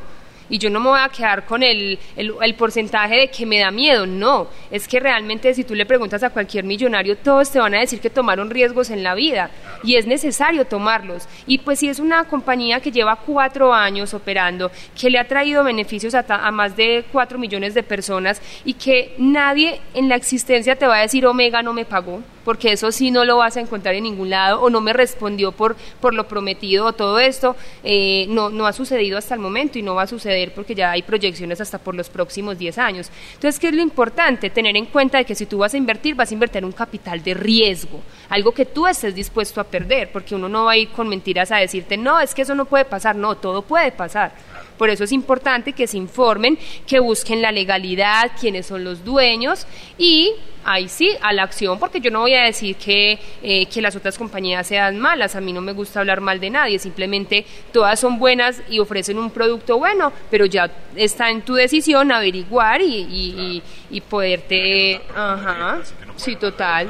y 0.52 0.58
yo 0.58 0.70
no 0.70 0.80
me 0.80 0.90
voy 0.90 1.00
a 1.00 1.10
quedar 1.10 1.46
con 1.46 1.64
el, 1.64 1.98
el, 2.16 2.34
el, 2.42 2.56
porcentaje 2.56 3.16
de 3.16 3.28
que 3.30 3.46
me 3.46 3.60
da 3.60 3.72
miedo, 3.72 4.06
no, 4.06 4.48
es 4.70 4.88
que 4.88 5.00
realmente 5.00 5.54
si 5.54 5.64
tú 5.64 5.74
le 5.74 5.86
preguntas 5.86 6.22
a 6.24 6.30
cualquier 6.30 6.66
millonario, 6.66 7.18
todos 7.18 7.50
te 7.50 7.60
van 7.60 7.74
a 7.74 7.80
decir 7.80 8.02
que 8.02 8.10
tomaron 8.10 8.50
riesgos 8.50 8.90
en 8.90 9.02
la 9.02 9.16
vida 9.16 9.50
y 9.82 9.96
es 9.96 10.06
necesario 10.06 10.66
tomarlos. 10.66 11.28
Y 11.48 11.60
pues 11.60 11.80
si 11.80 11.88
es 11.88 12.00
una 12.00 12.26
compañía 12.26 12.82
que 12.82 12.92
lleva 12.92 13.16
cuatro 13.16 13.74
años 13.74 14.14
operando, 14.14 14.70
que 15.00 15.10
le 15.10 15.20
ha 15.20 15.28
traído 15.28 15.64
beneficios 15.64 16.14
a, 16.14 16.26
a 16.28 16.52
más 16.52 16.76
de 16.76 17.06
cuatro 17.12 17.40
millones 17.40 17.74
de 17.74 17.84
personas 17.84 18.42
y 18.66 18.74
que 18.74 19.16
nadie 19.18 19.80
en 19.94 20.10
la 20.10 20.16
existencia 20.16 20.76
te 20.76 20.86
va 20.86 20.98
a 20.98 21.02
decir 21.02 21.26
Omega 21.26 21.64
no 21.64 21.72
me 21.72 21.86
pagó, 21.86 22.22
porque 22.44 22.72
eso 22.72 22.92
sí 22.92 23.12
no 23.12 23.26
lo 23.26 23.38
vas 23.38 23.58
a 23.58 23.62
encontrar 23.62 23.96
en 23.96 24.04
ningún 24.04 24.30
lado 24.30 24.62
o 24.62 24.70
no 24.70 24.82
me 24.82 24.94
respondió 24.94 25.52
por, 25.52 25.76
por 26.00 26.14
lo 26.14 26.28
prometido 26.28 26.86
o 26.86 26.94
todo 26.94 27.20
esto, 27.20 27.56
eh, 27.84 28.26
no, 28.30 28.50
no 28.50 28.66
ha 28.68 28.74
sucedido 28.74 29.18
hasta 29.18 29.34
el 29.34 29.40
momento 29.40 29.78
y 29.78 29.82
no 29.82 29.96
va 29.96 30.04
a 30.04 30.08
suceder 30.08 30.54
porque 30.54 30.76
ya 30.76 30.92
hay 30.92 31.02
proyecciones 31.02 31.62
hasta 31.62 31.78
por 31.78 31.96
los 31.96 32.10
próximos 32.10 32.58
10 32.58 32.78
años. 32.78 33.10
Entonces, 33.34 33.60
¿qué 33.60 33.68
es 33.68 33.76
lo 33.76 33.82
importante? 33.82 34.50
Tener 34.50 34.76
en 34.78 34.86
cuenta 34.86 35.18
de 35.18 35.26
que 35.26 35.36
si 35.36 35.46
tú 35.46 35.60
vas 35.60 35.74
a 35.74 35.78
invertir, 35.78 36.16
vas 36.16 36.32
a 36.32 36.34
invertir 36.34 36.66
un 36.66 36.72
capital 36.72 37.24
de 37.24 37.34
riesgo, 37.34 38.02
algo 38.30 38.52
que 38.52 38.66
tú 38.66 38.88
estés 38.88 39.16
dispuesto 39.16 39.62
a 39.62 39.64
perder, 39.64 40.12
porque 40.12 40.36
uno 40.36 40.50
no 40.50 40.66
va 40.66 40.72
a 40.72 40.78
ir 40.78 40.90
con 40.90 41.08
mentiras 41.08 41.52
a 41.52 41.58
decirte, 41.58 41.98
no, 41.98 42.20
es 42.20 42.34
que 42.34 42.44
eso 42.44 42.56
no 42.56 42.66
puede 42.66 42.86
pasar, 42.86 43.16
no, 43.16 43.36
todo 43.36 43.62
puede 43.62 43.92
pasar. 43.92 44.34
Por 44.78 44.90
eso 44.90 45.04
es 45.04 45.12
importante 45.12 45.74
que 45.74 45.88
se 45.88 45.98
informen, 45.98 46.58
que 46.88 47.00
busquen 47.00 47.42
la 47.42 47.52
legalidad, 47.52 48.32
quiénes 48.40 48.66
son 48.66 48.84
los 48.84 49.06
dueños 49.06 49.68
y 49.98 50.34
ahí 50.64 50.88
sí, 50.88 51.12
a 51.22 51.34
la 51.34 51.44
acción, 51.44 51.80
porque 51.80 52.00
yo 52.00 52.12
no 52.12 52.22
voy 52.22 52.34
a 52.34 52.44
decir 52.44 52.76
que, 52.76 53.20
eh, 53.42 53.66
que 53.68 53.82
las 53.82 53.96
otras 53.96 54.18
compañías 54.18 54.68
sean 54.68 55.00
malas, 55.00 55.36
a 55.36 55.42
mí 55.42 55.54
no 55.54 55.62
me 55.62 55.74
gusta 55.74 56.00
hablar 56.00 56.22
mal 56.22 56.40
de 56.40 56.50
nadie, 56.50 56.80
simplemente 56.80 57.46
todas 57.72 58.00
son 58.00 58.20
buenas 58.20 58.62
y 58.70 58.80
ofrecen 58.80 59.18
un 59.18 59.32
producto 59.32 59.78
bueno, 59.78 60.12
pero 60.30 60.46
ya 60.46 60.70
está 60.96 61.30
en 61.30 61.42
tu 61.42 61.54
decisión 61.56 62.12
averiguar 62.12 62.82
y, 62.82 62.96
y, 62.96 63.64
y, 63.90 64.02
poderte... 64.02 65.02
Ajá, 65.16 65.82
sí, 66.16 66.36
total. 66.36 66.90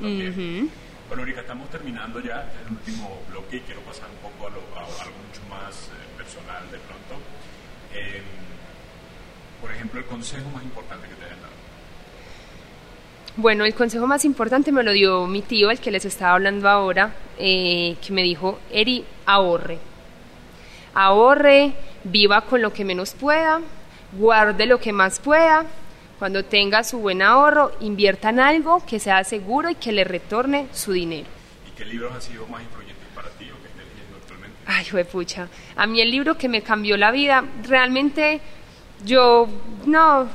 Bueno, 0.00 1.24
Erika, 1.24 1.40
estamos 1.40 1.68
terminando 1.70 2.20
ya 2.20 2.48
el 2.64 2.70
último 2.70 3.20
bloque 3.28 3.56
y 3.56 3.60
quiero 3.62 3.80
pasar 3.80 4.06
un 4.08 4.30
poco 4.30 4.46
a, 4.46 4.50
lo, 4.50 4.60
a 4.76 4.84
algo 5.02 5.16
mucho 5.26 5.42
más 5.50 5.88
eh, 5.88 6.16
personal 6.16 6.62
de 6.70 6.78
pronto. 6.78 7.20
Eh, 7.92 8.22
por 9.60 9.72
ejemplo, 9.72 9.98
el 9.98 10.06
consejo 10.06 10.48
más 10.50 10.62
importante 10.62 11.08
que 11.08 11.14
te 11.16 11.24
hayan 11.24 11.40
dado. 11.40 11.52
Bueno, 13.40 13.64
el 13.64 13.72
consejo 13.72 14.06
más 14.06 14.26
importante 14.26 14.70
me 14.70 14.82
lo 14.82 14.92
dio 14.92 15.26
mi 15.26 15.40
tío, 15.40 15.70
el 15.70 15.80
que 15.80 15.90
les 15.90 16.04
estaba 16.04 16.34
hablando 16.34 16.68
ahora, 16.68 17.14
eh, 17.38 17.96
que 18.06 18.12
me 18.12 18.22
dijo, 18.22 18.58
Eri, 18.70 19.02
ahorre. 19.24 19.78
Ahorre, 20.92 21.72
viva 22.04 22.42
con 22.42 22.60
lo 22.60 22.70
que 22.70 22.84
menos 22.84 23.14
pueda, 23.14 23.62
guarde 24.12 24.66
lo 24.66 24.78
que 24.78 24.92
más 24.92 25.20
pueda 25.20 25.64
cuando 26.18 26.44
tenga 26.44 26.84
su 26.84 26.98
buen 26.98 27.22
ahorro, 27.22 27.72
invierta 27.80 28.28
en 28.28 28.40
algo 28.40 28.84
que 28.84 29.00
sea 29.00 29.24
seguro 29.24 29.70
y 29.70 29.74
que 29.76 29.92
le 29.92 30.04
retorne 30.04 30.66
su 30.74 30.92
dinero. 30.92 31.26
¿Y 31.66 31.70
qué 31.78 31.86
libros 31.86 32.12
han 32.12 32.20
sido 32.20 32.46
más 32.46 32.60
influyentes 32.60 33.06
para 33.14 33.30
ti 33.30 33.46
o 33.50 33.56
que 33.62 33.68
estés 33.68 33.86
leyendo 33.88 34.18
actualmente? 34.18 34.58
Ay, 34.66 35.04
pucha. 35.04 35.48
A 35.76 35.86
mí 35.86 36.02
el 36.02 36.10
libro 36.10 36.36
que 36.36 36.50
me 36.50 36.60
cambió 36.60 36.98
la 36.98 37.10
vida, 37.10 37.42
realmente 37.66 38.42
yo, 39.02 39.48
no, 39.86 40.28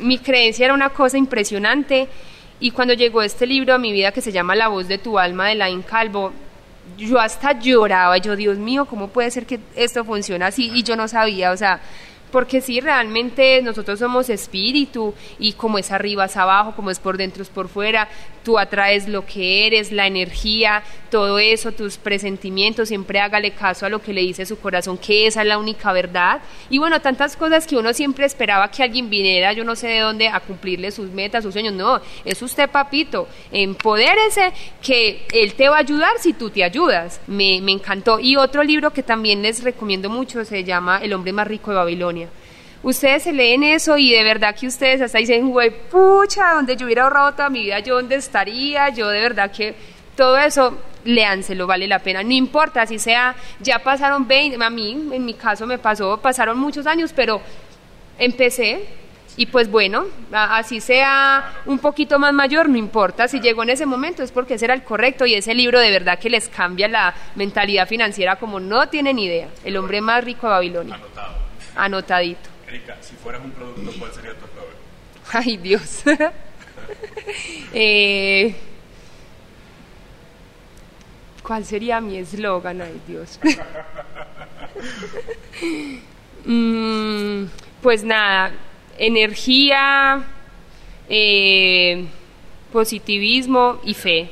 mi 0.00 0.18
creencia 0.18 0.64
era 0.64 0.72
una 0.72 0.88
cosa 0.88 1.18
impresionante 1.18 2.08
y 2.60 2.70
cuando 2.72 2.94
llegó 2.94 3.22
este 3.22 3.46
libro 3.46 3.74
a 3.74 3.78
mi 3.78 3.92
vida 3.92 4.12
que 4.12 4.20
se 4.20 4.32
llama 4.32 4.56
La 4.56 4.68
voz 4.68 4.88
de 4.88 4.98
tu 4.98 5.18
alma 5.18 5.48
de 5.48 5.54
Lain 5.54 5.82
Calvo, 5.82 6.32
yo 6.96 7.20
hasta 7.20 7.58
lloraba, 7.58 8.16
yo, 8.18 8.34
Dios 8.34 8.58
mío, 8.58 8.86
¿cómo 8.86 9.08
puede 9.08 9.30
ser 9.30 9.46
que 9.46 9.60
esto 9.76 10.04
funcione 10.04 10.44
así? 10.44 10.70
Y 10.74 10.82
yo 10.82 10.96
no 10.96 11.06
sabía, 11.06 11.52
o 11.52 11.56
sea, 11.56 11.80
porque 12.30 12.60
sí, 12.60 12.80
realmente 12.80 13.62
nosotros 13.62 13.98
somos 13.98 14.28
espíritu 14.28 15.14
y 15.38 15.52
como 15.54 15.78
es 15.78 15.90
arriba 15.90 16.26
es 16.26 16.36
abajo, 16.36 16.74
como 16.74 16.90
es 16.90 16.98
por 16.98 17.16
dentro 17.16 17.42
es 17.42 17.48
por 17.48 17.68
fuera, 17.68 18.08
tú 18.44 18.58
atraes 18.58 19.08
lo 19.08 19.26
que 19.26 19.66
eres, 19.66 19.92
la 19.92 20.06
energía, 20.06 20.82
todo 21.10 21.38
eso, 21.38 21.72
tus 21.72 21.98
presentimientos, 21.98 22.88
siempre 22.88 23.20
hágale 23.20 23.50
caso 23.52 23.86
a 23.86 23.88
lo 23.88 24.00
que 24.00 24.12
le 24.12 24.22
dice 24.22 24.46
su 24.46 24.58
corazón, 24.58 24.98
que 24.98 25.26
esa 25.26 25.42
es 25.42 25.48
la 25.48 25.58
única 25.58 25.92
verdad. 25.92 26.40
Y 26.70 26.78
bueno, 26.78 27.00
tantas 27.00 27.36
cosas 27.36 27.66
que 27.66 27.76
uno 27.76 27.92
siempre 27.92 28.26
esperaba 28.26 28.70
que 28.70 28.82
alguien 28.82 29.10
viniera, 29.10 29.52
yo 29.52 29.64
no 29.64 29.76
sé 29.76 29.88
de 29.88 30.00
dónde, 30.00 30.28
a 30.28 30.40
cumplirle 30.40 30.90
sus 30.90 31.10
metas, 31.10 31.44
sus 31.44 31.52
sueños. 31.52 31.74
No, 31.74 32.00
es 32.24 32.40
usted, 32.40 32.70
papito, 32.70 33.28
empodérese, 33.52 34.52
que 34.82 35.26
él 35.32 35.54
te 35.54 35.68
va 35.68 35.76
a 35.76 35.80
ayudar 35.80 36.12
si 36.18 36.32
tú 36.32 36.50
te 36.50 36.64
ayudas. 36.64 37.20
Me, 37.26 37.60
me 37.60 37.72
encantó. 37.72 38.18
Y 38.18 38.36
otro 38.36 38.62
libro 38.62 38.92
que 38.92 39.02
también 39.02 39.42
les 39.42 39.62
recomiendo 39.62 40.08
mucho 40.08 40.44
se 40.44 40.64
llama 40.64 41.00
El 41.02 41.12
hombre 41.12 41.32
más 41.32 41.46
rico 41.46 41.70
de 41.70 41.76
Babilonia 41.76 42.27
ustedes 42.82 43.24
se 43.24 43.32
leen 43.32 43.62
eso 43.62 43.98
y 43.98 44.12
de 44.12 44.22
verdad 44.22 44.54
que 44.54 44.66
ustedes 44.66 45.00
hasta 45.00 45.18
dicen, 45.18 45.50
güey, 45.50 45.70
pucha, 45.70 46.54
donde 46.54 46.76
yo 46.76 46.86
hubiera 46.86 47.04
ahorrado 47.04 47.32
toda 47.32 47.50
mi 47.50 47.62
vida, 47.62 47.80
yo 47.80 47.96
dónde 47.96 48.16
estaría, 48.16 48.88
yo 48.90 49.08
de 49.08 49.20
verdad 49.20 49.50
que 49.50 49.74
todo 50.16 50.36
eso, 50.38 50.78
léanselo, 51.04 51.66
vale 51.66 51.86
la 51.86 52.00
pena. 52.00 52.22
No 52.22 52.32
importa 52.32 52.86
si 52.86 52.98
sea, 52.98 53.36
ya 53.60 53.78
pasaron 53.78 54.26
20, 54.26 54.62
a 54.62 54.70
mí, 54.70 55.08
en 55.12 55.24
mi 55.24 55.34
caso 55.34 55.66
me 55.66 55.78
pasó, 55.78 56.18
pasaron 56.18 56.58
muchos 56.58 56.86
años, 56.86 57.12
pero 57.14 57.40
empecé 58.18 58.84
y 59.38 59.46
pues 59.46 59.70
bueno, 59.70 60.06
así 60.32 60.80
sea 60.80 61.60
un 61.64 61.78
poquito 61.78 62.18
más 62.18 62.32
mayor, 62.32 62.68
no 62.68 62.76
importa, 62.76 63.28
si 63.28 63.38
llegó 63.38 63.62
en 63.62 63.70
ese 63.70 63.86
momento 63.86 64.24
es 64.24 64.32
porque 64.32 64.54
ese 64.54 64.64
era 64.64 64.74
el 64.74 64.82
correcto 64.82 65.26
y 65.26 65.34
ese 65.34 65.54
libro 65.54 65.78
de 65.78 65.92
verdad 65.92 66.18
que 66.18 66.28
les 66.28 66.48
cambia 66.48 66.88
la 66.88 67.14
mentalidad 67.36 67.86
financiera 67.86 68.34
como 68.34 68.58
no 68.58 68.88
tienen 68.88 69.16
idea. 69.20 69.46
El 69.62 69.76
hombre 69.76 70.00
más 70.00 70.24
rico 70.24 70.48
de 70.48 70.52
Babilonia. 70.54 70.96
Anotado. 70.96 71.34
Anotadito. 71.76 72.57
Erika, 72.68 72.96
si 73.00 73.16
fueras 73.16 73.42
un 73.42 73.52
producto, 73.52 73.90
¿cuál 73.98 74.12
sería 74.12 74.34
tu 74.34 74.44
eslogan? 74.44 74.74
Ay, 75.32 75.56
Dios. 75.56 76.02
eh, 77.72 78.54
¿Cuál 81.42 81.64
sería 81.64 81.98
mi 82.00 82.18
eslogan? 82.18 82.82
Ay, 82.82 83.00
Dios. 83.06 83.40
mm, 86.44 87.44
pues 87.80 88.04
nada, 88.04 88.52
energía, 88.98 90.24
eh, 91.08 92.04
positivismo 92.70 93.80
y 93.84 93.94
fe. 93.94 94.30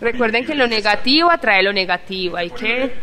Recuerden 0.00 0.46
que 0.46 0.54
lo 0.54 0.66
negativo 0.66 1.30
atrae 1.30 1.62
lo 1.62 1.72
negativo, 1.72 2.36
hay 2.36 2.50
que 2.50 2.94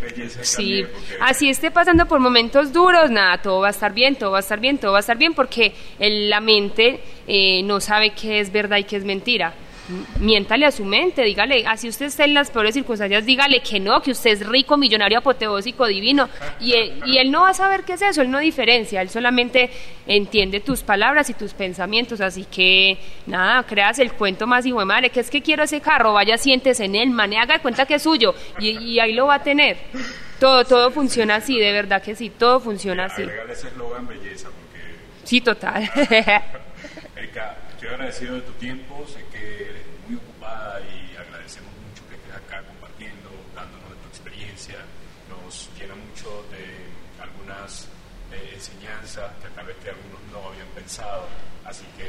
sí, 0.42 0.84
así 1.22 1.50
esté 1.50 1.70
pasando 1.70 2.08
por 2.08 2.20
momentos 2.20 2.74
duros, 2.74 3.12
nada, 3.12 3.38
todo 3.40 3.62
va 3.62 3.68
a 3.68 3.72
estar 3.72 3.94
bien, 3.94 4.16
todo 4.16 4.32
va 4.32 4.38
a 4.38 4.42
estar 4.42 4.60
bien, 4.60 4.80
todo 4.80 4.94
va 4.94 4.98
a 4.98 5.02
estar 5.02 5.18
bien, 5.18 5.34
porque 5.34 5.74
el, 6.00 6.30
la 6.30 6.40
mente 6.40 7.00
eh, 7.28 7.62
no 7.64 7.80
sabe 7.80 8.12
qué 8.12 8.40
es 8.40 8.52
verdad 8.52 8.78
y 8.78 8.84
qué 8.84 8.96
es 8.96 9.06
mentira 9.06 9.54
miéntale 10.20 10.66
a 10.66 10.72
su 10.72 10.86
mente, 10.86 11.24
dígale, 11.24 11.66
así 11.66 11.88
usted 11.88 12.08
está 12.08 12.26
en 12.26 12.34
las 12.34 12.52
peores 12.52 12.74
circunstancias, 12.74 13.26
dígale 13.26 13.62
que 13.62 13.80
no, 13.80 14.02
que 14.02 14.12
usted 14.12 14.32
es 14.32 14.46
rico, 14.46 14.78
millonario, 14.78 15.20
apoteósico, 15.20 15.86
divino, 15.88 16.30
y 16.60 16.74
él, 16.74 17.02
y 17.06 17.18
él 17.18 17.32
no 17.32 17.42
va 17.42 17.50
a 17.50 17.54
saber 17.54 17.84
qué 17.84 17.94
es 17.94 18.02
eso, 18.02 18.22
él 18.22 18.32
no 18.32 18.40
diferencia, 18.40 19.02
él 19.02 19.10
solamente 19.10 19.70
entiende 20.06 20.60
tus 20.60 20.84
palabras 20.84 21.30
y 21.30 21.34
tus 21.34 21.54
pensamientos, 21.54 22.22
así 22.22 22.46
que 22.46 22.98
nada, 23.26 23.64
creas 23.64 24.00
el 24.00 24.14
cuento 24.14 24.48
más 24.48 24.66
hijo 24.66 24.80
de 24.80 24.86
madre, 24.86 25.10
que 25.10 25.20
es 25.20 25.30
que 25.30 25.42
quiero 25.42 25.64
ese 25.64 25.82
carro, 25.82 26.14
vaya, 26.14 26.38
siéntese 26.38 26.86
en 26.86 26.96
él, 26.96 27.10
man, 27.10 27.34
haga 27.34 27.60
cuenta 27.60 27.86
que 27.86 27.96
es 27.96 28.04
suyo, 28.04 28.36
y, 28.60 28.70
y, 28.70 29.00
ahí 29.00 29.14
lo 29.14 29.28
va 29.28 29.36
a 29.36 29.44
tener. 29.44 29.78
Todo, 30.40 30.66
todo 30.66 30.92
funciona 30.92 31.36
así, 31.36 31.58
de 31.58 31.72
verdad 31.72 32.02
que 32.02 32.16
sí, 32.16 32.30
todo 32.30 32.60
funciona 32.60 33.06
así. 33.06 33.24
ese 33.24 33.70
eslogan 33.70 34.08
belleza, 34.08 34.50
porque... 34.50 34.86
Sí, 35.24 35.42
total. 35.42 35.90
Erika, 37.16 37.58
estoy 37.72 37.90
agradecido 37.90 38.36
de 38.36 38.42
tu 38.42 38.52
tiempo, 38.54 39.06
sé 39.08 39.26
que 39.32 39.70
eres 39.70 39.86
muy 40.08 40.18
ocupada 40.18 40.80
y 40.82 41.16
agradecemos 41.16 41.72
mucho 41.74 42.08
que 42.08 42.16
estés 42.16 42.36
acá 42.36 42.62
compartiendo, 42.62 43.30
dándonos 43.56 43.90
de 43.90 43.96
tu 43.96 44.08
experiencia. 44.10 44.76
Nos 45.30 45.70
llena 45.80 45.96
mucho 45.96 46.46
de 46.52 47.22
algunas 47.22 47.88
eh, 48.32 48.52
enseñanzas 48.54 49.32
que 49.42 49.50
tal 49.50 49.66
vez 49.66 49.76
que 49.84 49.90
algunos 49.90 50.22
no 50.32 50.50
habían 50.50 50.68
pensado. 50.76 51.28
Así 51.66 51.86
que 51.98 52.06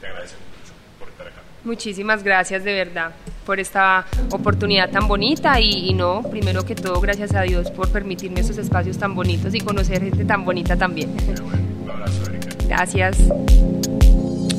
te 0.00 0.06
agradecemos 0.06 0.46
mucho 0.46 0.72
por 0.98 1.08
estar 1.08 1.26
acá. 1.26 1.47
Muchísimas 1.64 2.22
gracias 2.22 2.64
de 2.64 2.74
verdad 2.74 3.12
por 3.44 3.58
esta 3.58 4.04
oportunidad 4.30 4.90
tan 4.90 5.08
bonita 5.08 5.58
y, 5.58 5.88
y, 5.88 5.94
no, 5.94 6.22
primero 6.30 6.66
que 6.66 6.74
todo, 6.74 7.00
gracias 7.00 7.34
a 7.34 7.42
Dios 7.42 7.70
por 7.70 7.90
permitirme 7.90 8.40
estos 8.40 8.58
espacios 8.58 8.98
tan 8.98 9.14
bonitos 9.14 9.54
y 9.54 9.60
conocer 9.60 10.02
gente 10.02 10.26
tan 10.26 10.44
bonita 10.44 10.76
también. 10.76 11.16
Bueno, 11.24 11.44
un 11.82 11.90
abrazo, 11.90 12.30
Erika. 12.30 12.48
Gracias. 12.66 13.16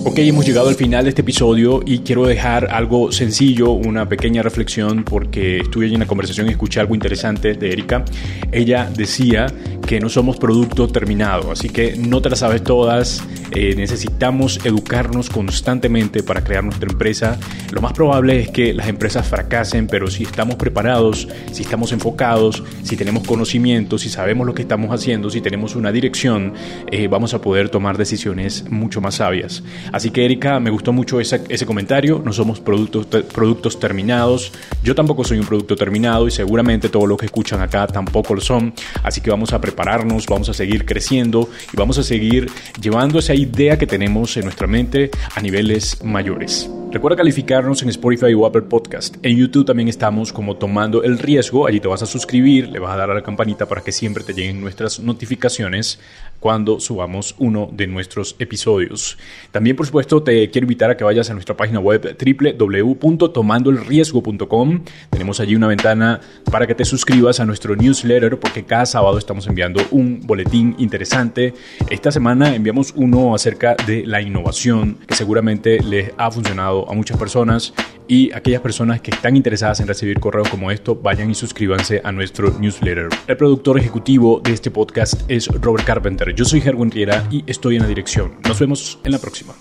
Ok, 0.06 0.20
hemos 0.20 0.46
llegado 0.46 0.70
al 0.70 0.76
final 0.76 1.04
de 1.04 1.10
este 1.10 1.24
episodio 1.24 1.82
y 1.86 2.00
quiero 2.00 2.26
dejar 2.26 2.70
algo 2.72 3.12
sencillo, 3.12 3.72
una 3.72 4.08
pequeña 4.08 4.42
reflexión, 4.42 5.04
porque 5.04 5.60
estuve 5.60 5.88
en 5.88 5.96
una 5.96 6.08
conversación 6.08 6.48
y 6.48 6.52
escuché 6.52 6.80
algo 6.80 6.96
interesante 6.96 7.54
de 7.54 7.72
Erika. 7.74 8.06
Ella 8.54 8.90
decía 8.96 9.48
que 9.86 10.00
no 10.00 10.08
somos 10.08 10.38
producto 10.38 10.88
terminado, 10.88 11.52
así 11.52 11.70
que 11.70 11.98
no 11.98 12.22
te 12.22 12.30
las 12.30 12.40
sabes 12.40 12.64
todas, 12.64 13.24
eh, 13.52 13.74
necesitamos 13.76 14.64
educarnos 14.64 15.30
constantemente 15.30 16.24
para 16.24 16.44
crear 16.44 16.64
nuestra 16.64 16.90
empresa. 16.90 17.38
Lo 17.72 17.82
más 17.82 17.94
probable 17.94 18.40
es 18.40 18.50
que 18.52 18.74
las 18.74 18.88
empresas 18.88 19.28
fracasen, 19.28 19.88
pero 19.88 20.08
si 20.08 20.24
estamos 20.24 20.56
preparados, 20.56 21.28
si 21.52 21.64
estamos 21.64 21.92
enfocados, 21.92 22.64
si 22.84 22.96
tenemos 22.96 23.28
conocimiento, 23.28 23.98
si 23.98 24.10
sabemos 24.10 24.48
lo 24.48 24.54
que 24.54 24.62
estamos 24.62 24.92
haciendo, 24.92 25.30
si 25.30 25.42
tenemos 25.42 25.76
una 25.76 25.92
dirección, 25.92 26.54
eh, 26.92 27.08
vamos 27.08 27.34
a 27.34 27.42
poder 27.42 27.70
tomar 27.70 27.98
decisiones 27.98 28.70
mucho 28.70 29.02
más 29.02 29.16
sabias. 29.16 29.64
Así 29.92 30.12
que 30.12 30.26
Erika, 30.26 30.60
me 30.60 30.70
gustó 30.70 30.94
mucho 30.94 31.20
ese, 31.20 31.66
comentario, 31.66 32.22
no 32.24 32.34
somos 32.34 32.60
productos, 32.60 33.06
productos 33.06 33.80
terminados, 33.80 34.52
yo 34.84 34.96
tampoco 34.96 35.24
soy 35.24 35.40
un 35.40 35.46
producto 35.46 35.76
terminado 35.76 36.28
y 36.28 36.32
seguramente 36.32 36.90
todos 36.90 37.08
los 37.08 37.18
que 37.18 37.26
escuchan 37.26 37.62
acá 37.62 37.88
tampoco 37.88 38.36
lo 38.36 38.42
son, 38.42 38.74
así 39.04 39.22
que 39.22 39.30
vamos 39.30 39.54
a 39.54 39.62
prepararnos, 39.62 40.26
vamos 40.26 40.50
a 40.50 40.54
seguir 40.54 40.86
creciendo 40.86 41.50
y 41.74 41.78
vamos 41.78 41.98
a 41.98 42.04
seguir 42.04 42.50
llevando 42.82 43.20
esa 43.20 43.34
idea 43.34 43.78
que 43.78 43.88
tenemos 43.88 44.36
en 44.38 44.46
nuestra 44.46 44.68
mente 44.68 45.12
a 45.36 45.42
niveles 45.42 46.04
mayores. 46.04 46.70
Recuerda 46.92 47.18
calificarnos 47.18 47.84
en 47.84 47.90
Spotify 47.90 48.34
o 48.34 48.48
Apple 48.48 48.64
Podcast. 48.64 49.18
En 49.22 49.38
YouTube 49.38 49.64
también 49.64 49.90
estamos 49.90 50.34
como 50.34 50.56
tomando 50.56 51.04
el 51.04 51.20
riesgo. 51.20 51.68
Allí 51.68 51.80
te 51.80 51.88
vas 51.88 52.02
a 52.02 52.08
suscribir, 52.08 52.68
le 52.68 52.80
vas 52.80 52.92
a 52.92 52.98
dar 52.98 53.12
a 53.12 53.14
la 53.14 53.22
campanita 53.22 53.68
para 53.68 53.82
que 53.82 53.92
siempre 53.92 54.24
te 54.24 54.34
lleguen 54.34 54.60
nuestras 54.60 55.00
notificaciones 55.00 56.00
cuando 56.40 56.80
subamos 56.80 57.36
uno 57.38 57.70
de 57.72 57.86
nuestros 57.86 58.36
episodios. 58.40 59.20
También, 59.52 59.76
por 59.76 59.86
supuesto, 59.86 60.24
te 60.24 60.50
quiero 60.50 60.66
invitar 60.66 60.90
a 60.90 60.98
que 60.98 61.04
vayas 61.04 61.30
a 61.30 61.34
nuestra 61.34 61.56
página 61.56 61.80
web 61.80 62.18
www.tomandoelriesgo.com. 62.18 64.84
Tenemos 65.12 65.40
allí 65.40 65.56
una 65.56 65.68
ventana 65.68 66.22
para 66.52 66.66
que 66.66 66.74
te 66.74 66.86
suscribas 66.86 67.40
a 67.40 67.46
nuestro 67.46 67.76
newsletter 67.76 68.40
porque 68.40 68.64
cada 68.64 68.88
sábado 68.88 69.20
estamos 69.20 69.46
enviando 69.46 69.80
un 69.92 70.22
boletín 70.26 70.76
interesante. 70.80 71.54
Esta 71.92 72.12
semana 72.12 72.56
enviamos 72.56 72.94
uno 72.96 73.36
acerca 73.36 73.76
de 73.86 74.08
la 74.08 74.24
innovación 74.24 74.98
que 75.06 75.14
seguramente 75.14 75.84
les 75.84 76.14
ha 76.18 76.32
funcionado 76.32 76.79
a 76.88 76.94
muchas 76.94 77.18
personas 77.18 77.74
y 78.08 78.32
aquellas 78.34 78.62
personas 78.62 79.02
que 79.02 79.12
están 79.12 79.36
interesadas 79.36 79.80
en 79.80 79.88
recibir 79.88 80.20
correos 80.20 80.50
como 80.50 80.72
esto, 80.72 80.96
vayan 80.96 81.32
y 81.32 81.36
suscríbanse 81.36 82.02
a 82.04 82.12
nuestro 82.12 82.52
newsletter. 82.60 83.10
El 83.28 83.38
productor 83.38 83.80
ejecutivo 83.80 84.42
de 84.44 84.54
este 84.54 84.72
podcast 84.72 85.22
es 85.28 85.48
Robert 85.48 85.86
Carpenter. 85.86 86.34
Yo 86.34 86.46
soy 86.46 86.62
Gerwin 86.62 86.92
Riera 86.92 87.28
y 87.32 87.44
estoy 87.48 87.76
en 87.76 87.82
la 87.82 87.88
dirección. 87.88 88.36
Nos 88.48 88.60
vemos 88.60 89.00
en 89.04 89.12
la 89.12 89.20
próxima. 89.20 89.54